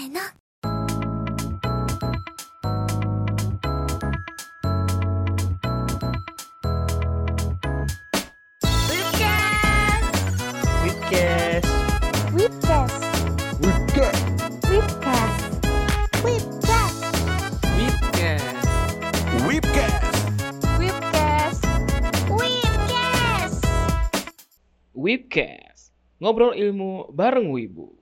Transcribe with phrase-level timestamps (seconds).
[0.00, 0.20] ーの。
[25.00, 25.90] Webcast.
[26.20, 27.99] Ngobrol ilmu bareng Wibu.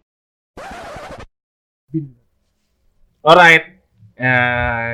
[3.24, 3.80] Alright.
[4.12, 4.90] Eh,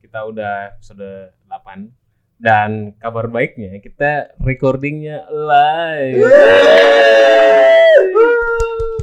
[0.00, 1.92] kita udah episode 8
[2.40, 6.24] dan kabar baiknya kita recordingnya live.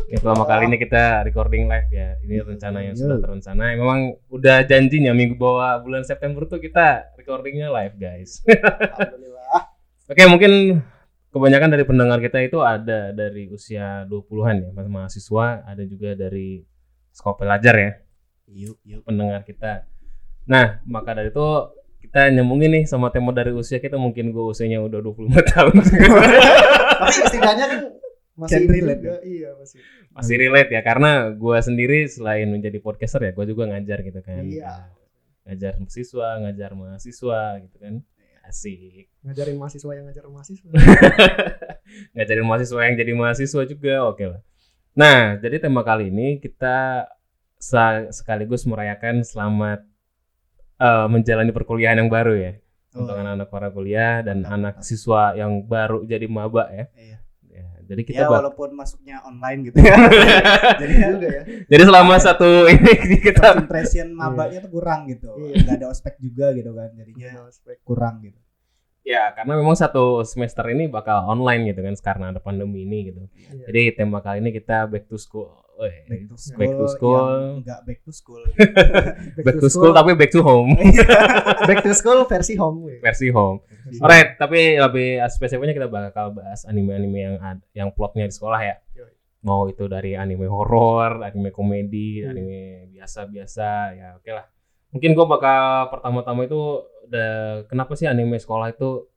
[0.09, 2.17] Ini pertama kali ini kita recording live ya.
[2.25, 3.77] Ini rencana yang sudah terencana.
[3.77, 8.41] Memang udah janjinya minggu bawah bulan September tuh kita recordingnya live guys.
[8.49, 9.61] Alhamdulillah.
[10.09, 10.81] Oke, mungkin
[11.29, 16.65] kebanyakan dari pendengar kita itu ada dari usia 20-an ya, mahasiswa, ada juga dari
[17.17, 17.91] sekolah pelajar ya,
[18.47, 19.01] Yuk, yuk.
[19.01, 19.89] pendengar kita.
[20.45, 21.47] Nah, maka dari itu
[21.99, 25.73] kita nyambungin nih sama tema dari usia kita, mungkin gue usianya udah 25 tahun.
[25.81, 27.81] tapi setidaknya kan
[28.37, 29.81] masih Can relate juga, iya masih
[30.13, 34.45] Masih relate ya, karena gue sendiri selain menjadi podcaster ya, gue juga ngajar gitu kan.
[34.45, 34.93] Iya.
[35.43, 37.93] Ngajar mahasiswa, ngajar mahasiswa gitu kan.
[38.47, 39.11] Asik.
[39.27, 40.71] ngajarin mahasiswa yang ngajar mahasiswa
[42.15, 44.39] ngajarin mahasiswa yang jadi mahasiswa juga oke lah
[44.97, 47.05] nah jadi tema kali ini kita
[48.09, 49.85] sekaligus merayakan selamat
[50.77, 52.53] eh, menjalani perkuliahan yang baru ya
[52.93, 53.21] untuk Oh.
[53.21, 57.17] anak-anak para kuliah dan Mantap, anak siswa yang baru jadi maba ya, Iya.
[57.47, 59.93] Ya, jadi kita Ya walaupun masuknya online gitu ya.
[60.77, 65.29] Jadi juga ya jadi selama satu ini kita impression mabanya tuh kurang gitu.
[65.29, 65.61] Iya.
[65.61, 66.89] Enggak ada ospek juga gitu kan.
[66.93, 67.77] Jadinya Ospek.
[67.85, 68.39] kurang gitu.
[69.07, 73.23] Ya karena memang satu semester ini bakal online gitu kan karena ada pandemi ini gitu
[73.47, 73.63] Iya.
[73.65, 75.47] jadi tema kali ini kita back to school
[75.77, 76.57] Weh, Back to school.
[76.57, 77.25] back to school
[77.61, 78.43] Enggak back to school.
[79.37, 80.73] back to school tapi back to home
[81.69, 82.97] back to school versi home ya.
[82.99, 83.61] versi home.
[83.95, 88.75] Alright, tapi lebih spesifiknya kita bakal bahas anime-anime yang ad- yang plotnya di sekolah ya.
[89.39, 92.33] Mau itu dari anime horor, anime komedi, Hmm.
[92.33, 92.59] anime
[92.91, 94.49] biasa-biasa, ya oke lah.
[94.89, 95.61] Mungkin gua bakal
[95.91, 96.61] pertama-tama itu
[97.07, 99.07] da- kenapa sih anime sekolah itu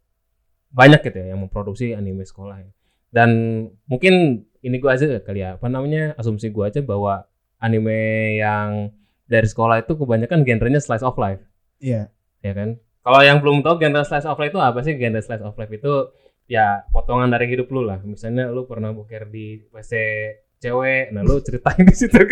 [0.70, 2.70] banyak gitu ya yang memproduksi anime sekolah ya.
[3.10, 3.30] Dan
[3.86, 7.26] mungkin ini gua aja kali ya, apa namanya asumsi gua aja bahwa
[7.58, 7.98] anime
[8.38, 8.94] yang
[9.24, 11.42] dari sekolah itu kebanyakan genrenya slice of life
[11.78, 12.10] Iya.
[12.40, 12.76] ya kan?
[13.00, 14.94] Kalau yang belum tahu genre slice of life itu apa sih?
[14.94, 15.92] Genre slice of life itu
[16.44, 18.02] ya potongan dari hidup lu lah.
[18.02, 19.92] Misalnya lu pernah boker di WC
[20.60, 22.12] cewek, nah lu ceritain di situ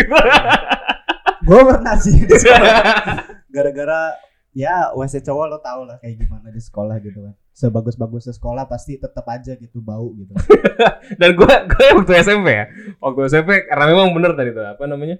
[1.48, 2.76] Gue pernah sih di sekolah.
[3.54, 4.12] Gara-gara
[4.52, 7.34] ya WC cowok lo tau lah kayak gimana di sekolah gitu kan.
[7.56, 10.36] Sebagus-bagusnya sekolah pasti tetap aja gitu bau gitu.
[11.20, 12.68] Dan gua gue waktu SMP ya,
[13.00, 15.16] waktu SMP karena memang bener tadi tuh apa namanya?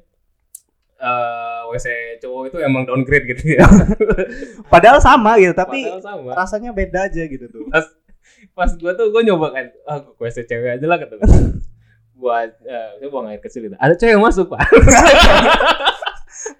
[0.98, 3.64] eh WC cowok itu emang downgrade gitu ya.
[4.72, 6.34] Padahal sama gitu, tapi sama.
[6.34, 7.70] rasanya beda aja gitu tuh.
[7.70, 7.86] Pas,
[8.52, 11.30] pas gua tuh gua nyoba kan, ah gua ke WC cewek aja lah kata gua.
[12.18, 13.78] Buat, saya buang air kecil itu.
[13.78, 14.66] Ada cewek yang masuk pak.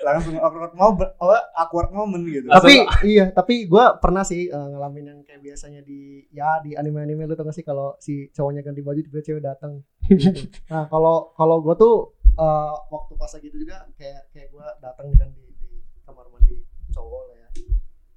[0.02, 1.12] Langsung awkward moment,
[1.54, 2.48] awkward moment gitu.
[2.50, 7.28] tapi iya tapi gue pernah sih eh, ngalamin yang kayak biasanya di ya di anime-anime
[7.28, 10.48] lu tau gak sih kalau si cowoknya ganti baju tiba cewek datang Gitu.
[10.72, 15.28] nah kalau kalau gue tuh eh, waktu pas gitu juga kayak kayak gue datang kan
[15.36, 17.48] di, di kamar mandi cowok lah ya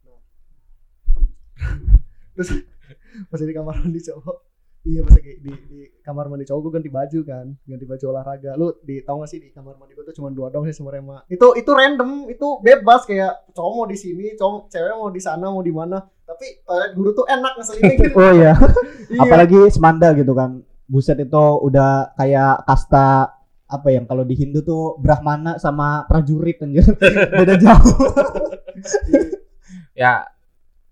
[0.07, 0.19] nah.
[2.39, 2.49] terus
[3.29, 4.37] pas di kamar mandi cowok
[4.81, 8.51] iya pas lagi di, di kamar mandi cowok gue ganti baju kan ganti baju olahraga
[8.57, 10.89] lu di tau gak sih di kamar mandi gue tuh cuma dua dong sih sama
[10.89, 15.21] Rema itu itu random itu bebas kayak cowok mau di sini cowok cewek mau di
[15.21, 18.53] sana mau di mana tapi toilet guru tuh enak ngeselinnya gitu Oh iya.
[19.11, 19.27] Iya.
[19.27, 20.63] Apalagi Semanda gitu kan.
[20.87, 23.27] Buset itu udah kayak kasta
[23.67, 26.87] apa yang kalau di Hindu tuh Brahmana sama prajurit anjir.
[27.43, 28.07] Beda jauh.
[29.91, 30.23] ya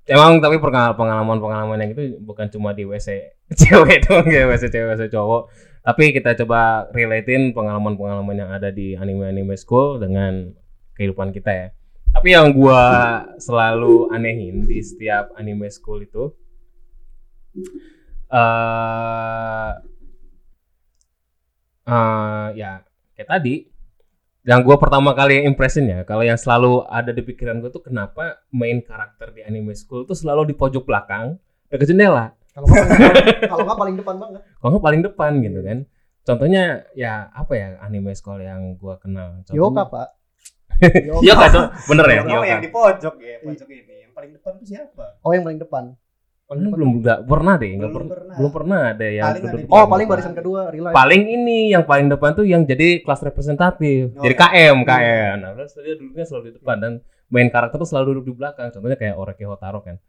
[0.09, 4.97] emang tapi pengalaman pengalaman yang itu bukan cuma di WC cewek doang ya WC cewek
[4.97, 5.53] WC cowok.
[5.79, 10.51] Tapi kita coba relatein pengalaman pengalaman yang ada di anime anime school dengan
[10.97, 11.67] kehidupan kita ya.
[12.09, 12.81] Tapi yang gua
[13.37, 16.33] selalu anehin di setiap anime school itu
[18.29, 19.71] eh
[21.89, 22.81] eh, ya
[23.13, 23.68] kayak tadi
[24.49, 28.41] yang gue pertama kali impression ya kalau yang selalu ada di pikiran gue tuh kenapa
[28.49, 31.37] main karakter di anime school tuh selalu di pojok belakang
[31.69, 32.33] dekat jendela.
[32.49, 34.41] Kalau nggak paling- kalau nggak paling depan banget.
[34.57, 35.77] Kalau nggak paling depan gitu kan.
[36.25, 36.63] Contohnya
[36.93, 39.45] ya apa ya anime school yang gue kenal?
[39.45, 40.07] Contohnya- Yoka pak.
[41.29, 42.19] Yoka tuh bener ya?
[42.19, 42.47] Oh, Yoka.
[42.49, 43.93] Yang di pojok ya, pojok ini.
[44.01, 45.05] Yang paling depan tuh siapa?
[45.21, 45.83] oh yang paling depan
[46.49, 48.09] Paling Hmm, belum nggak pernah deh, nggak Belum pernah.
[48.11, 48.33] pernah.
[48.33, 52.07] Belum pernah ada yang Paling ada Oh, Paling barisan kedua, real paling ini yang paling
[52.09, 54.41] depan tuh yang jadi kelas representatif Oh, jadi iya.
[54.65, 56.91] KM KM nah terus dia duduknya selalu di depan dan
[57.27, 60.01] main karakter tuh selalu duduk di belakang contohnya kayak Oreke Hotaro kan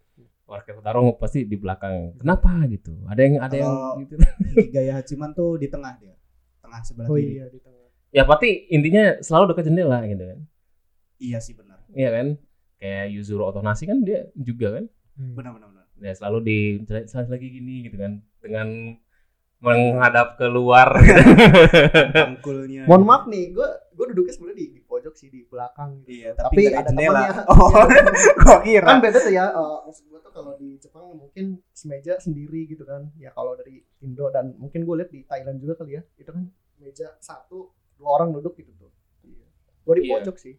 [0.47, 4.15] Oreke Hotaro pasti di belakang kenapa gitu ada yang ada yang gitu
[4.75, 6.17] Gaya Hachiman tuh di tengah dia.
[6.59, 7.37] Tengah sebelah Oh kiri.
[7.37, 7.85] iya di tengah.
[8.11, 10.41] ya pasti intinya selalu dekat jendela gitu kan
[11.19, 11.85] Iya sih benar.
[11.91, 12.27] iya kan
[12.77, 14.85] kayak Yuzuru Otonashi kan dia juga kan
[15.15, 15.80] Benar benar benar.
[16.01, 16.59] Ya selalu di
[17.07, 18.69] selalu lagi gini gitu kan dengan
[19.61, 21.21] menghadap keluar gitu.
[22.89, 26.01] Mohon maaf nih, gue gue duduknya sebenarnya di, di pojok sih di belakang.
[26.01, 26.17] gitu.
[26.17, 27.21] Iya, Tapi tapi, ada jendela.
[27.21, 27.45] temannya.
[27.53, 28.03] Oh, Iya.
[28.41, 28.87] kok kira.
[28.89, 29.45] kan beda tuh ya.
[29.53, 33.13] eh, maksud gue tuh kalau di Jepang mungkin semeja sendiri gitu kan.
[33.21, 36.03] Ya kalau dari Indo dan mungkin gue lihat di Thailand juga kali ya.
[36.17, 36.49] Itu kan
[36.81, 37.69] meja satu
[38.01, 38.89] dua orang duduk gitu tuh.
[39.23, 39.45] Iya.
[39.85, 40.13] Gue di Iya.
[40.17, 40.57] pojok sih.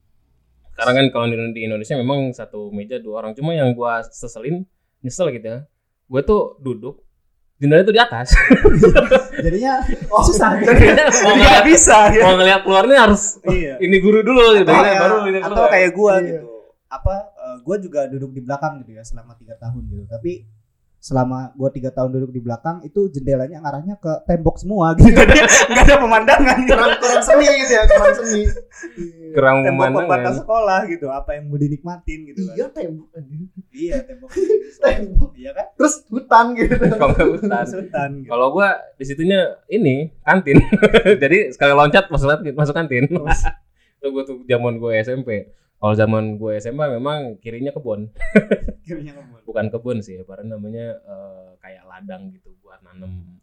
[0.72, 3.34] Sekarang kan kalau di di Indonesia memang satu meja dua orang.
[3.34, 4.64] Cuma yang gua seselin,
[5.02, 5.60] nyesel gitu ya.
[6.06, 7.02] Gue tuh duduk,
[7.56, 8.34] jendela itu di atas.
[9.46, 10.58] Jadinya Oh, susah.
[10.62, 11.98] Jadinya mau Nggak bisa.
[12.10, 12.24] ya.
[12.24, 13.76] mau ngeliat keluarnya harus Iya.
[13.80, 14.68] ini guru dulu gitu.
[14.68, 15.70] Atau kayak, baru ini atau keluar.
[15.70, 16.26] kayak gua Iya.
[16.28, 16.48] gitu.
[16.88, 17.14] Apa?
[17.32, 20.04] eh, gua juga duduk di belakang gitu ya selama tiga tahun gitu.
[20.06, 20.32] Tapi
[21.02, 25.10] selama gua tiga tahun duduk di belakang itu jendelanya ngarahnya ke tembok semua gitu.
[25.10, 26.58] Jadi nggak ada pemandangan.
[26.70, 28.42] kurang kurang seni gitu ya, kurang seni.
[28.46, 29.34] Iya.
[29.34, 30.40] kurang tembok pembatas pemandangan.
[30.46, 31.08] sekolah gitu.
[31.10, 32.54] Apa yang mau dinikmatin gitu kan.
[32.54, 33.44] Iya tembok anjing.
[33.74, 34.30] Iya, tembok.
[34.82, 35.32] Tembok.
[35.38, 35.66] Iya kan?
[35.78, 36.74] Terus hutan gitu.
[36.78, 37.64] Kalau nggak hutan.
[37.66, 38.30] Sultan gitu.
[38.30, 38.70] Kalau gua
[39.02, 40.62] di situnya ini kantin.
[41.24, 43.10] Jadi sekali loncat masuk masuk kantin.
[43.10, 45.50] Itu gua tuh zaman gue SMP.
[45.82, 48.14] Kalau zaman gue SMA memang kirinya kebun.
[48.86, 49.42] Kirinya ke mana?
[49.42, 53.42] bukan kebun sih, apa namanya eh, kayak ladang gitu buat nanem.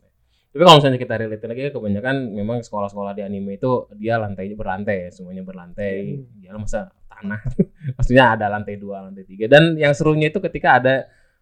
[0.48, 5.10] Tapi kalau misalnya kita relate lagi kebanyakan memang sekolah-sekolah di anime itu dia lantainya berlantai,
[5.10, 6.24] semuanya berlantai.
[6.40, 7.42] Ya masa tanah.
[7.98, 9.50] Maksudnya ada lantai dua, lantai tiga.
[9.50, 10.94] Dan yang serunya itu ketika ada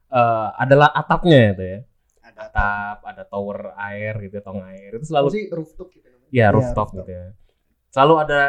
[0.09, 1.79] eh, adalah atapnya itu ya.
[2.25, 4.97] Ada Atap, ada tower air gitu, tong air.
[4.97, 6.29] Itu Selalu sih rooftop gitu namanya.
[6.29, 6.99] ya Iya, rooftop rooftop.
[7.05, 7.27] gitu ya.
[7.93, 8.41] Selalu ada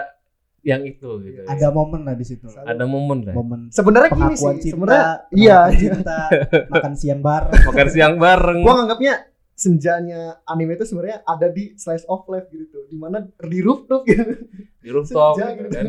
[0.68, 1.48] yang itu gitu.
[1.48, 2.52] ada momen lah di situ.
[2.52, 3.32] ada momen lah.
[3.32, 5.60] Momen Sebenarnya gini sih, cinta, sebenarnya iya.
[5.72, 6.20] cinta,
[6.76, 7.64] makan siang bareng.
[7.72, 8.60] Makan siang bareng.
[8.68, 9.14] gua nganggapnya
[9.56, 14.06] senjanya anime itu sebenarnya ada di slice of life gitu tuh di mana di rooftop
[14.06, 14.46] gitu
[14.86, 15.74] di rooftop Senja gitu gitu.
[15.74, 15.88] kan.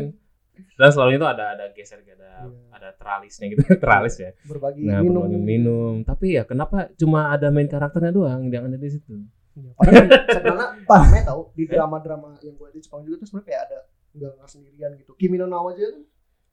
[0.79, 2.59] Dan selalu itu ada ada geser ada Iya.
[2.71, 4.31] ada tralisnya gitu, tralis ya.
[4.47, 5.93] berbagi Nah, minum minum minum.
[6.07, 9.27] Tapi ya kenapa cuma ada main karakternya doang yang ada di situ?
[9.59, 13.61] Iya, padahal sebenarnya rame tau di drama-drama yang gua di Jepang juga tuh sebenarnya kayak
[13.67, 13.77] ada
[14.11, 15.97] nggak nggak sendirian gitu Kimi no Na wa aja kan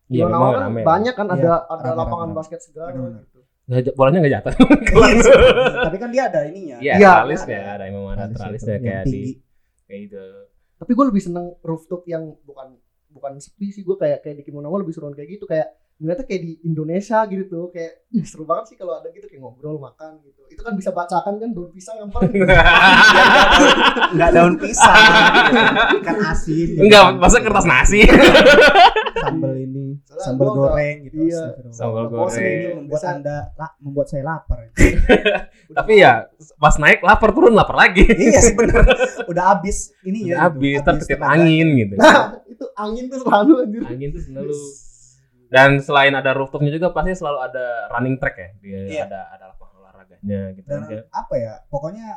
[0.06, 0.80] Kimi Iya no kan rame.
[0.82, 2.36] banyak kan ada Iya, ada rame, lapangan rame.
[2.36, 4.54] basket segala gitu Nggak bolanya nggak jatuh.
[5.86, 6.78] Tapi kan dia ada ininya.
[6.78, 7.70] Iya, Iya, tralisnya ada.
[7.74, 9.22] ada memang ada Tralisnya yang kayak di
[9.82, 10.24] kayak gitu.
[10.76, 12.76] tapi gue lebih seneng rooftop yang bukan
[13.08, 15.44] bukan sepi sih gue kayak kayak di Kimi no Na wa lebih seruan kayak gitu
[15.44, 19.24] kayak ternyata kayak di Indonesia gitu tuh kayak "Ih, seru banget sih kalau ada gitu
[19.24, 22.20] kayak ngobrol makan gitu itu kan bisa bacakan kan daun pisang ngampar
[24.08, 25.98] Enggak daun pisang, gitu.
[25.98, 26.54] ikan asin.
[26.54, 26.80] gitu.
[26.80, 28.00] Enggak, masa kertas nasi.
[29.26, 31.16] sambal ini, Soalnya sambal goreng gitu.
[31.24, 31.42] iya.
[31.68, 32.30] Sambal goreng.
[32.30, 32.76] Ini gitu.
[32.78, 34.58] membuat Bisa- anda la- membuat saya lapar.
[35.76, 36.12] Tapi ya
[36.54, 38.06] pas naik lapar turun lapar lagi.
[38.06, 38.86] iya sih bener.
[39.26, 40.38] Udah habis ini ya.
[40.38, 41.94] Udah habis, ntar ketip angin gitu.
[41.96, 44.54] nah itu angin tuh selalu anjir Angin tuh selalu.
[45.46, 48.48] Dan selain ada rooftopnya juga pasti selalu ada running track ya.
[48.58, 49.02] Dia Iya.
[49.06, 50.98] ada ada lapangan olahraganya gitu Dan aja.
[51.10, 51.52] apa ya?
[51.66, 52.08] Pokoknya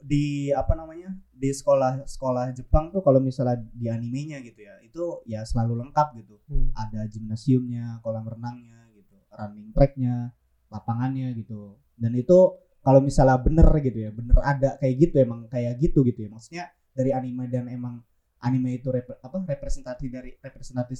[0.00, 5.04] di apa namanya di sekolah sekolah Jepang tuh kalau misalnya di animenya gitu ya itu
[5.24, 6.72] ya selalu lengkap gitu Hmm.
[6.72, 10.32] ada gimnasiumnya kolam renangnya gitu running tracknya
[10.66, 12.38] lapangannya gitu dan itu
[12.80, 16.64] kalau misalnya bener gitu ya bener ada kayak gitu emang kayak gitu gitu ya maksudnya
[16.90, 18.00] dari anime dan emang
[18.40, 20.94] anime itu rep- apa representasi dari representasi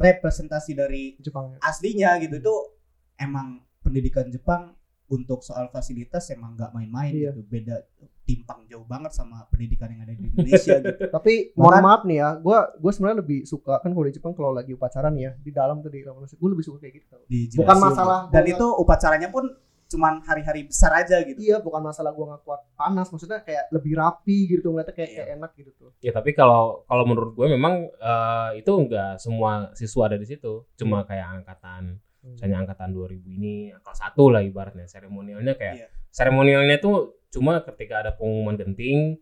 [0.00, 1.58] representasi dari Jepang ya.
[1.62, 2.54] aslinya gitu itu
[3.16, 4.72] emang pendidikan Jepang
[5.06, 7.30] untuk soal fasilitas emang nggak main-main Iya.
[7.30, 7.76] gitu beda
[8.22, 12.38] timpang jauh banget sama pendidikan yang ada di Indonesia gitu Tapi mohon maaf nih ya,
[12.38, 15.50] gue gue sebenarnya lebih suka kan kalau di Jepang kalau lagi upacara nih ya di
[15.50, 17.16] dalam tuh di lapangan gue lebih suka kayak gitu.
[17.26, 19.50] di Bukan masalah dan itu upacaranya pun
[19.90, 23.98] cuman hari-hari besar aja gitu Iya, bukan masalah gue nggak kuat panas, maksudnya kayak lebih
[23.98, 25.16] rapi gitu ngeliatnya kayak, Iya.
[25.18, 25.90] kayak enak gitu tuh.
[25.98, 30.64] Ya tapi kalau kalau menurut gue memang eh, itu enggak semua siswa ada di situ.
[30.78, 35.86] Cuma kayak angkatan misalnya angkatan 2000 ini kelas satu lah ibaratnya seremonialnya kayak Iya.
[36.08, 39.16] seremonialnya tuh cuma ketika ada pengumuman genting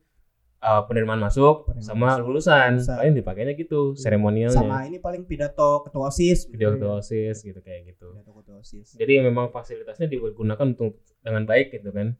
[0.58, 2.96] eh, penerimaan masuk Penerimaan sama masuk, lulusan lulusan.
[2.96, 6.74] paling dipakainya gitu seremonialnya sama ini paling pidato ketua osis video Iya.
[6.76, 11.72] ketua osis gitu kayak gitu pidato ketua osis jadi memang fasilitasnya digunakan untuk dengan baik
[11.72, 12.18] gitu kan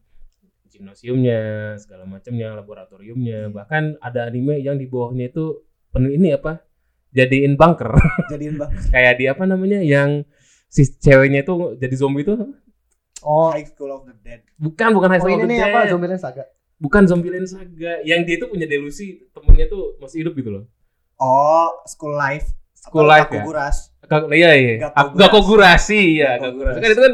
[0.69, 1.39] gimnasiumnya
[1.75, 3.51] segala macamnya laboratoriumnya Iya.
[3.51, 6.61] bahkan ada anime yang di bawahnya itu penuh ini apa
[7.09, 7.89] jadiin bunker
[8.31, 10.21] jadiin bang kayak di apa namanya yang
[10.69, 12.37] si ceweknya itu jadi zombie itu
[13.19, 14.39] Oh, High School of the Dead.
[14.55, 15.75] Bukan, bukan High oh School ini of the Dead.
[15.75, 16.47] apa Zombieland Saga.
[16.79, 17.99] Bukan Zombieland Saga.
[18.07, 20.63] Yang dia itu punya delusi temennya tuh masih hidup gitu loh.
[21.19, 22.55] Oh, School Life.
[22.71, 23.43] School Apa, Life ya?
[23.43, 23.77] Gakuguras.
[24.09, 24.73] Kak, iya iya.
[24.81, 25.19] Gakogurasi.
[25.21, 26.31] Gakogurasi ya.
[26.41, 26.79] Gakogurasi.
[26.81, 27.13] Kan itu kan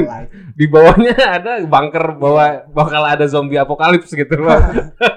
[0.58, 4.56] di bawahnya ada bunker bahwa bakal ada zombie apokalips gitu loh.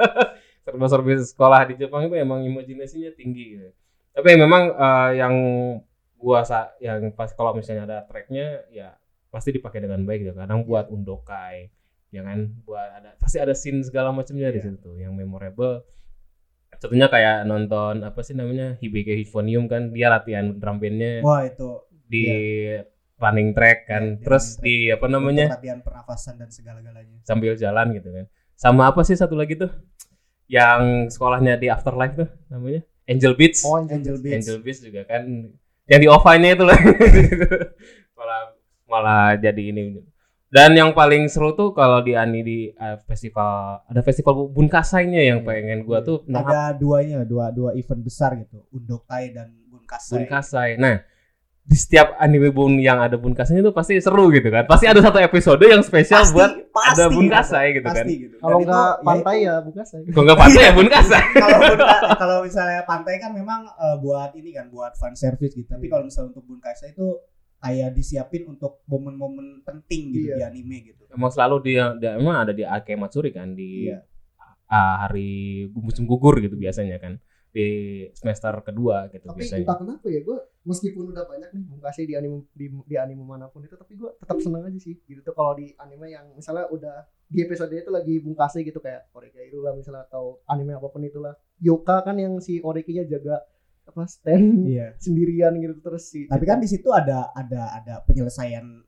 [0.68, 3.70] Serba-serbi sekolah di Jepang itu emang imajinasinya tinggi gitu.
[4.18, 5.36] Tapi memang eh, yang
[6.20, 8.96] gua sa yang pas kalau misalnya ada tracknya ya
[9.32, 10.36] pasti dipakai dengan baik gitu.
[10.36, 11.72] Kadang buat undokai,
[12.14, 14.70] ya kan buat ada pasti ada scene segala macamnya di Iya.
[14.70, 15.82] situ yang memorable.
[16.76, 21.80] Contohnya kayak nonton apa sih namanya Hibike Hyphonium kan dia latihan drum bandnya Wah, itu
[22.06, 22.26] di
[23.16, 24.04] running track kan.
[24.06, 24.64] Iya, di Terus running track.
[24.64, 27.18] di apa namanya untuk latihan pernafasan dan segala-galanya.
[27.22, 28.26] sambil jalan gitu kan.
[28.54, 29.72] Sama apa sih satu lagi tuh?
[30.46, 33.64] Yang sekolahnya di Afterlife tuh namanya Angel Beats.
[33.64, 34.36] Oh, Angel Beats.
[34.38, 35.24] Angel Beats juga kan
[35.84, 36.80] yang di OVA-nya itu lah.
[38.18, 38.42] malah
[38.86, 40.04] malah jadi ini.
[40.54, 45.42] Dan yang paling seru tuh kalau di Ani di eh, festival ada festival Bunkasai-nya yang
[45.42, 45.48] Iya.
[45.50, 48.62] pengen gua tuh nah, Ada duanya, dua dua event besar gitu.
[48.70, 50.14] Undokai dan Bunkasai.
[50.14, 50.70] Bunkasai.
[50.78, 51.02] Nah,
[51.64, 54.70] di setiap anime bun yang ada Bunkasai itu pasti seru gitu kan.
[54.70, 57.16] Pasti ada satu episode yang spesial Pasti, buat pasti ada gitu.
[57.18, 57.96] Bunkasai gitu kan.
[57.98, 58.36] Pasti gitu.
[58.38, 60.02] Kalau Dan itu, nggak ya pantai ya buka saya.
[60.06, 61.24] Kalau nggak pantai ya Bunkasai.
[61.42, 61.60] kalau
[62.14, 65.66] kalau misalnya pantai kan memang eh, buat ini kan buat fan service gitu.
[65.66, 65.98] Tapi Iya.
[65.98, 67.08] kalau misalnya untuk Bunkasai itu
[67.64, 70.36] kayak disiapin untuk momen-momen penting gitu Iya.
[70.36, 71.08] di anime gitu.
[71.08, 74.04] Emang selalu dia, dia emang ada di Ake Matsuri kan di Iya.
[74.66, 75.32] ah, hari
[75.72, 77.16] musim gugur gitu biasanya kan
[77.50, 77.68] di
[78.12, 79.62] semester kedua gitu Tapi biasanya.
[79.62, 83.46] entah kenapa ya gue meskipun udah banyak nih bungkasnya di anime di, di anime mana
[83.46, 86.66] pun itu tapi gue tetap seneng aja sih gitu tuh kalau di anime yang misalnya
[86.68, 91.06] udah di episode itu lagi bungkasnya gitu kayak Oregairu lah misalnya atau anime apa pun
[91.06, 93.46] itulah Yoka kan yang si Orekinya jaga
[93.84, 94.96] apa stand Iya.
[94.98, 98.84] sendirian gitu terus si Tapi kan di situ ada ada ada penyelesaian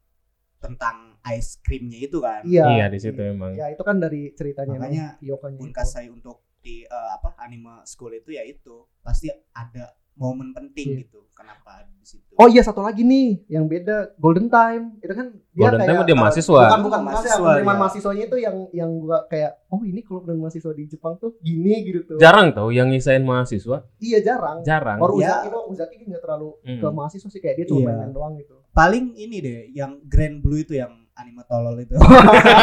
[0.57, 2.41] tentang ice creamnya itu kan.
[2.43, 3.53] iya Iya di situ emang.
[3.53, 5.61] ya itu kan dari ceritanya Makanya Yokanya itu.
[5.61, 10.97] Bunkasai untuk di eh, apa anime school itu ya itu pasti ada momen penting Iya.
[11.03, 11.19] gitu.
[11.31, 12.23] Kenapa di situ?
[12.33, 16.05] Oh iya satu lagi nih yang beda Golden Time itu kan dia Golden kayak Time
[16.05, 16.61] dia mahasiswa.
[16.61, 17.81] bukan bukan Mahasiswa, mahasiswa penerimaan ya.
[17.81, 21.73] mahasiswanya itu yang yang gua kayak oh ini kalau penerimaan mahasiswa di Jepang tuh gini
[21.83, 24.97] gitu tuh Jarang tau yang ngisain mahasiswa, iya jarang jarang.
[24.97, 25.27] Baru Ya.
[25.37, 26.79] Uzaki doang, Uzaki nggak terlalu Hmm.
[26.79, 27.87] ke mahasiswa sih kayak dia cuma Iya.
[27.89, 28.55] main-main doang gitu.
[28.71, 31.95] Paling ini deh yang Grand Blue itu yang anime tolol itu.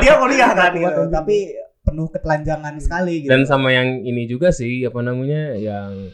[0.00, 1.02] Dia kuliah kan gitu.
[1.08, 1.36] Tapi
[1.82, 3.30] penuh ketelanjangan sekali gitu.
[3.30, 6.10] Dan sama yang ini juga sih apa namanya yang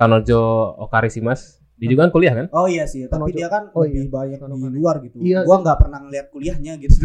[0.00, 0.40] Kanojo
[0.80, 1.60] Okarishimas.
[1.76, 2.46] Dia juga kan kuliah kan?
[2.50, 3.36] Oh iya sih, tapi Kanojo.
[3.36, 4.68] dia kan Oh lebih iya, banyak di Kanojo.
[4.70, 5.16] luar gitu.
[5.18, 5.38] Iya.
[5.44, 6.96] Gua nggak pernah ngeliat kuliahnya gitu.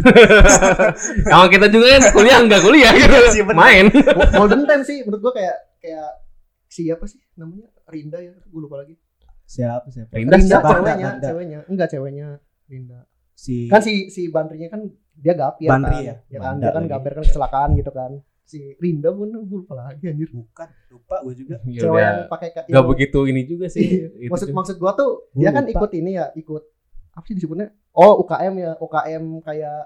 [1.26, 3.14] Emang kita juga kan kuliah nggak kuliah gitu.
[3.14, 3.56] Iya sih, bener.
[3.56, 3.86] Main.
[4.32, 6.08] Golden Time sih menurut gua kayak kayak
[6.66, 8.98] siapa sih namanya Rinda ya, gue lupa lagi.
[9.44, 10.10] siapa siapa?
[10.10, 11.24] Rinda Rinda Banda, ceweknya, Banda.
[11.24, 11.58] ceweknya.
[11.70, 12.26] Enggak ceweknya
[12.66, 12.98] Rinda.
[13.32, 14.80] Si Kan si si Bandrinya kan
[15.14, 16.02] dia gapir Bandri kan.
[16.02, 16.14] ya?
[16.28, 18.12] Ya kan, dia kan gapir kan kecelakaan gitu kan.
[18.46, 20.30] Si Rinda pun gue lupa lagi anjir.
[20.30, 21.58] bukan, lupa gue juga.
[21.64, 23.82] Ya Cewek yang pakai ka- Gak begitu ini juga sih.
[23.82, 24.06] Iya.
[24.16, 24.56] Itu maksud juga.
[24.56, 25.74] maksud gua tuh Gua dia kan lupa.
[25.76, 26.62] ikut ini ya ikut
[27.10, 29.78] apa sih disebutnya oh UKM ya UKM kayak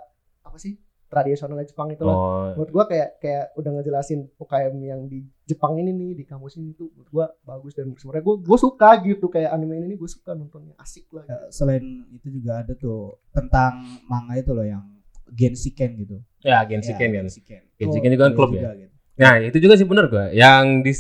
[0.43, 0.77] apa sih
[1.07, 5.75] tradisional Jepang itu lah Oh, menurut gua kayak kayak udah ngejelasin UKM yang di Jepang
[5.75, 9.27] ini nih di kampus ini tuh menurut gua bagus dan sebenarnya gua gua suka gitu
[9.27, 11.33] kayak anime ini nih gua suka nontonnya asik lah gitu.
[11.33, 13.01] Eh, Selain itu juga ada tuh
[13.31, 13.73] tentang
[14.05, 14.85] manga itu loh yang
[15.27, 16.19] Genshiken gitu.
[16.41, 17.63] ya Genshiken Ya, kan.
[17.81, 18.05] Genshiken.
[18.05, 18.61] Genshiken juga kan Iya klub ya.
[18.77, 18.95] gitu.
[19.17, 20.25] Nah itu juga sih bener gua.
[20.31, 20.93] Yang di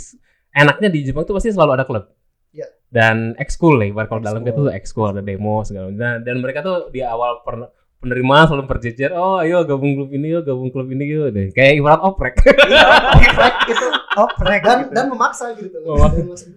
[0.53, 2.05] enaknya di Jepang tuh pasti selalu ada klub.
[2.51, 2.67] Iya.
[2.89, 5.97] Dan ekskul nih, kalau dalam itu ekskul ada demo segala macam.
[5.97, 10.33] Dan, dan mereka tuh di awal per- penerimaan selalu berjejer, oh ayo gabung klub ini
[10.33, 11.31] yuk, gabung klub ini yuk.
[11.31, 11.53] Deh.
[11.53, 12.35] Kayak ibarat oprek.
[12.41, 14.91] Oprek gitu Oh, mereka dan gitu.
[14.91, 15.95] dan memaksa gitu Oh.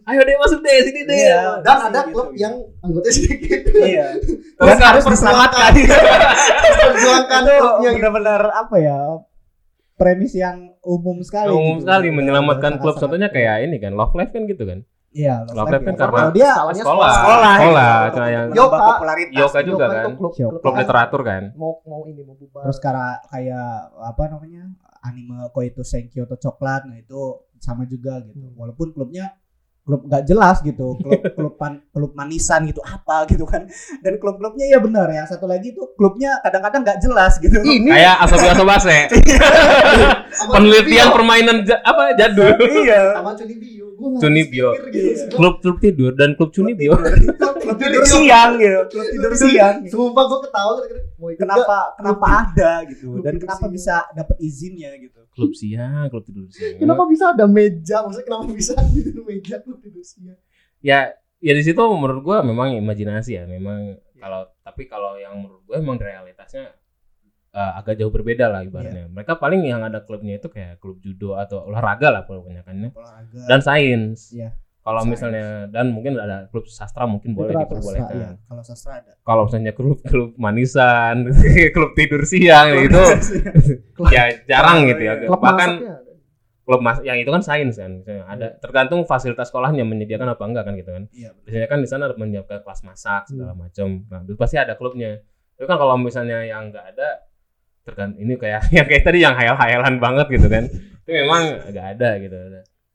[0.10, 1.14] Ayo deh masuk deh sini deh.
[1.22, 1.62] Iya.
[1.62, 2.42] dan ada gitu, klub gitu.
[2.42, 4.06] yang anggotanya sedikit Iya.
[4.58, 5.72] Terus harus diselamatkan.
[6.82, 9.00] perjuangkan itu klubnya gitu benar-benar apa ya?
[9.94, 11.54] Premis yang umum sekali.
[11.54, 11.86] Umum gitu.
[11.86, 14.80] sekali menyelamatkan klub Sangat-sangat- contohnya kayak ini kan Love Life kan gitu kan.
[15.14, 16.02] Iya, Love Life kan ya.
[16.02, 17.54] karena Kalau dia sekolah, sekolah, sekolah,
[17.94, 18.16] gitu.
[18.18, 18.46] kayak yang.
[18.50, 19.38] Menambah popularitas.
[19.38, 20.06] Yoga juga Yoga kan.
[20.18, 20.58] klub, Yoga.
[20.60, 21.44] klub literatur kan.
[21.54, 24.64] mau mau ini mau bubar Terus karena kayak apa namanya?
[25.04, 27.20] Anime Koito Senkyo atau Coklat, nah itu
[27.60, 28.40] sama juga gitu.
[28.42, 28.56] Hmm.
[28.56, 29.36] Walaupun klubnya
[29.84, 33.68] klub nggak jelas gitu, klub klub pan- klub manisan gitu apa gitu kan.
[34.00, 35.24] Dan klub-klubnya ya benar ya.
[35.24, 37.60] Satu lagi itu klubnya kadang-kadang nggak jelas gitu.
[37.60, 38.98] ini Kayak asobi asobase.
[40.32, 42.56] sama Penelitian permainan ja- apa jadul.
[42.80, 43.12] iya.
[43.14, 43.36] sama
[43.98, 45.36] pikir gitu.
[45.36, 46.94] klub klub tidur dan klub Cunibyo.
[47.64, 48.80] Klub tidur siang gitu.
[48.92, 49.76] Klub tidur siang.
[49.88, 50.74] Sumpah gue ketawa?
[51.40, 55.24] Kenapa kenapa ada gitu Klub dan kenapa bisa dapat izinnya gitu.
[55.32, 56.78] klub siang, klub tidur siang.
[56.78, 58.04] Kenapa bisa ada meja?
[58.04, 60.38] Maksudnya kenapa bisa ada meja tuh tidur siang?
[60.84, 65.64] Ya, ya di situ menurut gua memang imajinasi ya, memang kalau tapi kalau yang menurut
[65.64, 66.76] gua emang realitasnya
[67.54, 68.70] eh, agak jauh berbeda lah Iya.
[68.70, 69.04] ibaratnya.
[69.14, 73.60] Mereka paling yang ada klubnya itu kayak klub judo atau olahraga lah kebanyakannya olahraga dan
[73.62, 74.34] sains.
[74.34, 74.58] Iya.
[74.84, 77.64] Kalau misalnya dan mungkin ada klub sastra mungkin boleh iya.
[77.64, 78.36] diperbolehkan.
[78.52, 81.32] kalau sastra ada Kalau misalnya klub klub manisan,
[81.76, 83.00] klub tidur siang itu
[84.16, 85.14] ya jarang gitu ya.
[85.24, 85.72] Klub Bahkan
[86.64, 90.64] klub mas yang itu kan sains kan misalnya ada tergantung fasilitas sekolahnya menyediakan apa enggak
[90.64, 94.40] kan gitu kan iya biasanya kan di sana menyiapkan kelas masak segala macam nah itu
[94.40, 95.20] pasti ada klubnya
[95.60, 97.28] itu kan kalau misalnya yang enggak ada
[97.84, 100.68] tergantung ini kayak yang kayak tadi yang hayal-hayalan banget gitu kan.
[101.04, 102.36] Itu memang agak ada gitu.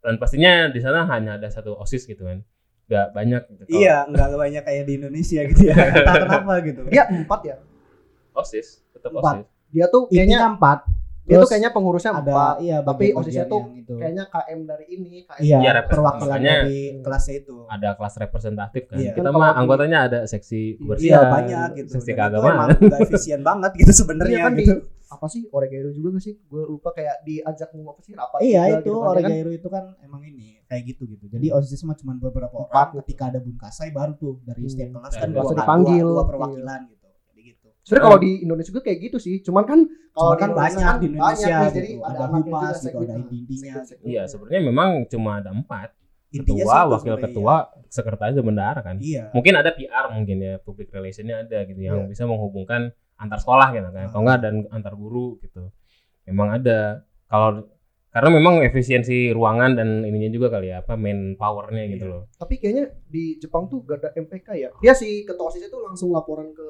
[0.01, 2.41] Dan pastinya di sana hanya ada satu osis gitu kan.
[2.89, 3.63] Nggak banyak gitu.
[3.85, 5.77] Iya nggak banyak kayak di Indonesia gitu ya.
[5.93, 6.81] Entah kenapa gitu.
[6.89, 7.57] Dia empat ya.
[8.33, 9.45] osis tetap Empat.
[9.45, 9.47] osis.
[9.69, 10.79] Dia tuh kayaknya intinya empat
[11.29, 12.55] dia tuh Terus kayaknya pengurusnya ada empat.
[12.59, 13.95] iya tapi osisnya tuh itu.
[13.95, 15.93] Kayaknya KM dari ini, KM iya Iya, representasi.
[15.93, 19.13] perwakilan dari kelasnya itu ada kelas representatif kan Iya.
[19.13, 22.67] kita Kan mah di- anggotanya ada seksi Iya, iya kebersihan banyak gitu seksi itu keagamaan
[22.73, 24.75] emang efisien banget gitu sebenarnya Iya kan di gitu
[25.09, 26.37] apa sih Oregairu juga gak sih?
[26.43, 29.31] Gue lupa kayak diajak ngomong apa sih rapat iya juga itu gitu ya orang kan?
[29.31, 32.87] Gairu itu kan emang ini kayak gitu gitu jadi osis mah cuma beberapa Empat orang
[32.87, 32.99] gitu.
[33.03, 34.71] ketika ada bunkasai baru tuh dari Hmm.
[34.71, 36.05] setiap kelas kan dua, dipanggil.
[36.07, 36.25] dua, Iya.
[36.27, 36.98] perwakilan gitu
[37.89, 39.35] Sebenarnya kalau di Indonesia juga kayak gitu sih.
[39.41, 39.81] Cuman kan
[40.13, 41.75] kalau kan banyak di Indonesia nih, gitu.
[41.75, 43.73] jadi Ada humas gitu, ada intinya.
[43.81, 44.05] Sekbid-sekbid.
[44.05, 45.89] iya sebenarnya memang cuma ada empat
[46.29, 47.55] intinya ketua wakil ketua
[47.89, 52.05] sekretaris dan bendahara kan iya mungkin ada PR mungkin ya public relationnya ada gitu yang
[52.05, 52.13] Iya.
[52.13, 54.23] bisa menghubungkan antar sekolah gitu kan atau Ah.
[54.23, 55.73] enggak dan antar guru gitu
[56.23, 57.65] memang ada kalau
[58.11, 62.13] karena memang efisiensi ruangan dan ininya juga kali ya apa main powernya gitu Iya.
[62.13, 64.69] loh Tapi kayaknya di Jepang tuh gak ada MPK ya.
[64.79, 66.67] Dia si ketua OSIS itu langsung laporan ke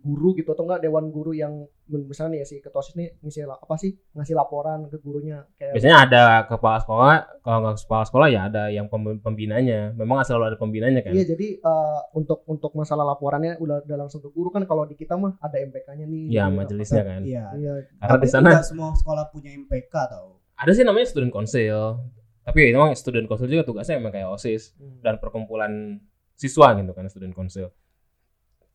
[0.00, 3.44] guru gitu atau enggak dewan guru yang misalnya nih ya si ketua OSIS nih ngisi
[3.44, 8.26] apa sih ngasih laporan ke gurunya kayak biasanya ada kepala sekolah kalau nggak kepala sekolah
[8.26, 9.92] ya ada yang pem- pembinanya.
[9.92, 11.12] Memang selalu ada pembinanya kan.
[11.12, 14.94] Iya jadi eh, untuk untuk masalah laporannya udah, udah langsung ke guru kan kalau di
[14.94, 16.24] kita mah ada MPK-nya nih.
[16.30, 17.20] ya majelisnya kan.
[17.20, 17.44] Iya.
[17.54, 17.72] Iya.
[17.96, 20.40] karena Tapi di sana semua sekolah punya MPK tau.
[20.56, 22.00] Ada sih namanya student council.
[22.40, 25.02] Tapi memang student council juga tugasnya memang kayak osis Hmm.
[25.02, 26.00] dan perkumpulan
[26.34, 27.68] siswa gitu kan student council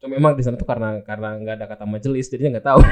[0.02, 2.82] cuma memang di sana tuh karena karena nggak ada kata majelis jadinya nggak tahu.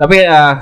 [0.00, 0.54] Tapi eh,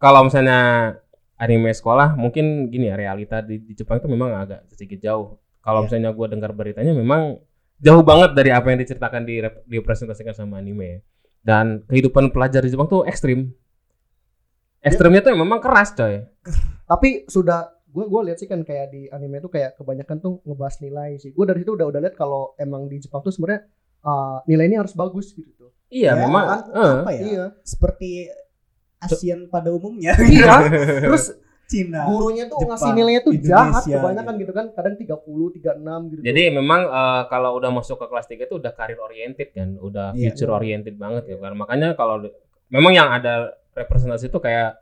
[0.00, 0.92] kalau misalnya
[1.38, 5.38] anime sekolah mungkin gini ya realita di, di Jepang itu memang agak sedikit jauh.
[5.62, 5.84] Kalau Iya.
[5.86, 7.38] misalnya gue dengar beritanya memang
[7.78, 9.34] jauh banget dari apa yang diceritakan di
[9.68, 11.04] dipresentasikan sama anime.
[11.44, 13.52] Dan kehidupan pelajar di Jepang tuh ekstrim.
[14.82, 16.26] Ekstrimnya tuh memang keras coy.
[16.88, 20.76] Tapi sudah gue gue lihat sih kan kayak di anime tuh kayak kebanyakan tuh ngebahas
[20.78, 21.30] nilai sih.
[21.30, 23.64] Gue dari situ udah udah lihat kalau emang di Jepang tuh sebenarnya
[24.00, 25.70] eh, nilainya harus bagus gitu tuh.
[25.88, 26.94] iya Ya, memang kan, eh.
[27.00, 27.44] apa ya Iya.
[27.62, 28.28] seperti
[28.98, 30.52] ASEAN pada umumnya Iya.
[31.00, 31.32] Terus
[31.64, 34.42] Cina gurunya tuh Jepang, ngasih nilainya tuh jahat Indonesia, kebanyakan gitu.
[34.44, 38.44] gitu kan kadang 30 36 gitu Jadi memang eh, kalau udah masuk ke kelas 3
[38.44, 40.32] itu udah karir oriented kan, udah Iya.
[40.32, 41.52] future oriented banget ya kan.
[41.54, 42.20] Makanya kalau
[42.68, 44.76] memang yang ada representasi itu kayak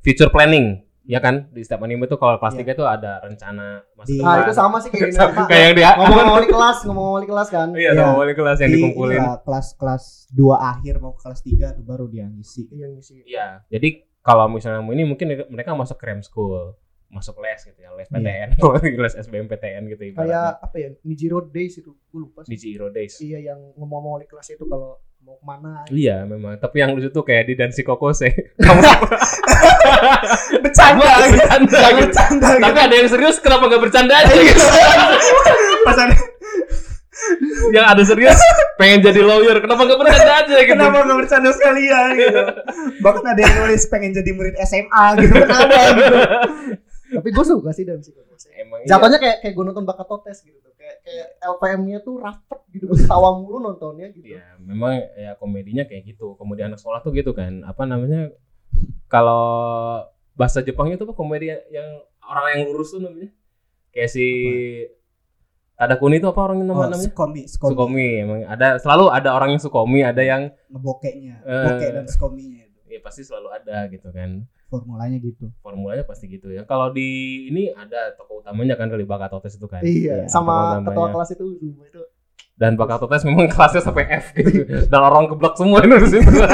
[0.00, 1.48] future planning, ya kan?
[1.48, 2.64] Di setiap anime itu kalau kelas Iya.
[2.64, 5.90] 3 itu ada rencana masa Di- nah itu sama sih kayak Sama kayak yang dia
[5.94, 8.00] ngomong wali kelas ngomong wali kelas kan Iya, Iya.
[8.00, 9.18] sama wali kelas yang di dikumpulin.
[9.18, 13.62] inilah, kelas-kelas 2 akhir mau ke kelas 3 tuh baru dia ngisi yang ngisi Iya.
[13.68, 13.88] Jadi
[14.20, 16.72] kalau misalnya ini mungkin mereka masuk cram school,
[17.06, 18.56] masuk les gitu ya, les PTN,
[18.98, 23.20] les SBMPTN gitu kayak apa ya Nijiro Days itu gue lupa sih Chihiro Days.
[23.20, 27.08] iya yang ngomong wali kelas itu kalau mau ke mana Iya memang, tapi yang lucu
[27.08, 28.28] tuh kayak di Dansi Kokose.
[28.64, 28.80] Kamu
[30.60, 31.12] bercanda.
[31.24, 32.12] Bercanda, gitu.
[32.12, 34.34] bercanda Tapi ada yang serius, kenapa nggak bercanda aja?
[34.36, 34.64] Gitu?
[35.84, 36.16] pas ada
[37.72, 38.36] yang ada serius,
[38.76, 40.72] pengen jadi lawyer, kenapa nggak bercanda aja gitu?
[40.76, 42.42] kenapa nggak bercanda sekalian gitu.
[43.00, 45.34] Bahkan ada yang nulis pengen jadi murid SMA gitu.
[45.40, 46.16] Kenapa gitu?
[47.20, 48.98] Tapi gue suka sih dan psikologi Emang iya.
[48.98, 50.58] jatuhnya kayak kayak gue nonton Bakatotes gitu.
[50.58, 50.73] tuh
[51.04, 56.32] kayak LPM-nya tuh rapet gitu ketawa mulu nontonnya gitu Ya, memang ya komedinya kayak gitu.
[56.34, 57.60] Komedi anak sekolah tuh gitu kan.
[57.62, 58.32] Apa namanya?
[59.06, 59.44] Kalau
[60.34, 61.86] bahasa Jepangnya tuh apa komedi yang
[62.24, 63.28] orang yang lurus tuh namanya?
[63.92, 64.26] Kayak si
[65.74, 67.02] Tadakuni itu apa orang yang oh, namanya?
[67.10, 68.08] skomi skomi Sukomi.
[68.22, 71.64] Emang ada selalu ada orang yang Sukomi, ada yang ngebokeknya Eh.
[71.66, 74.46] bokek dan skominya itu ya pasti selalu ada gitu kan.
[74.68, 76.64] Formulanya gitu Formulanya pasti gitu ya.
[76.64, 77.08] Kalau di
[77.50, 79.84] ini ada tokoh utamanya kan kali Bakatotes itu kan.
[79.84, 82.02] iya Tokoh sama ketua kelas itu itu
[82.54, 84.64] Dan Bakatotes memang kelasnya sampai F gitu.
[84.86, 86.30] Dan orang keblok semua itu di situ.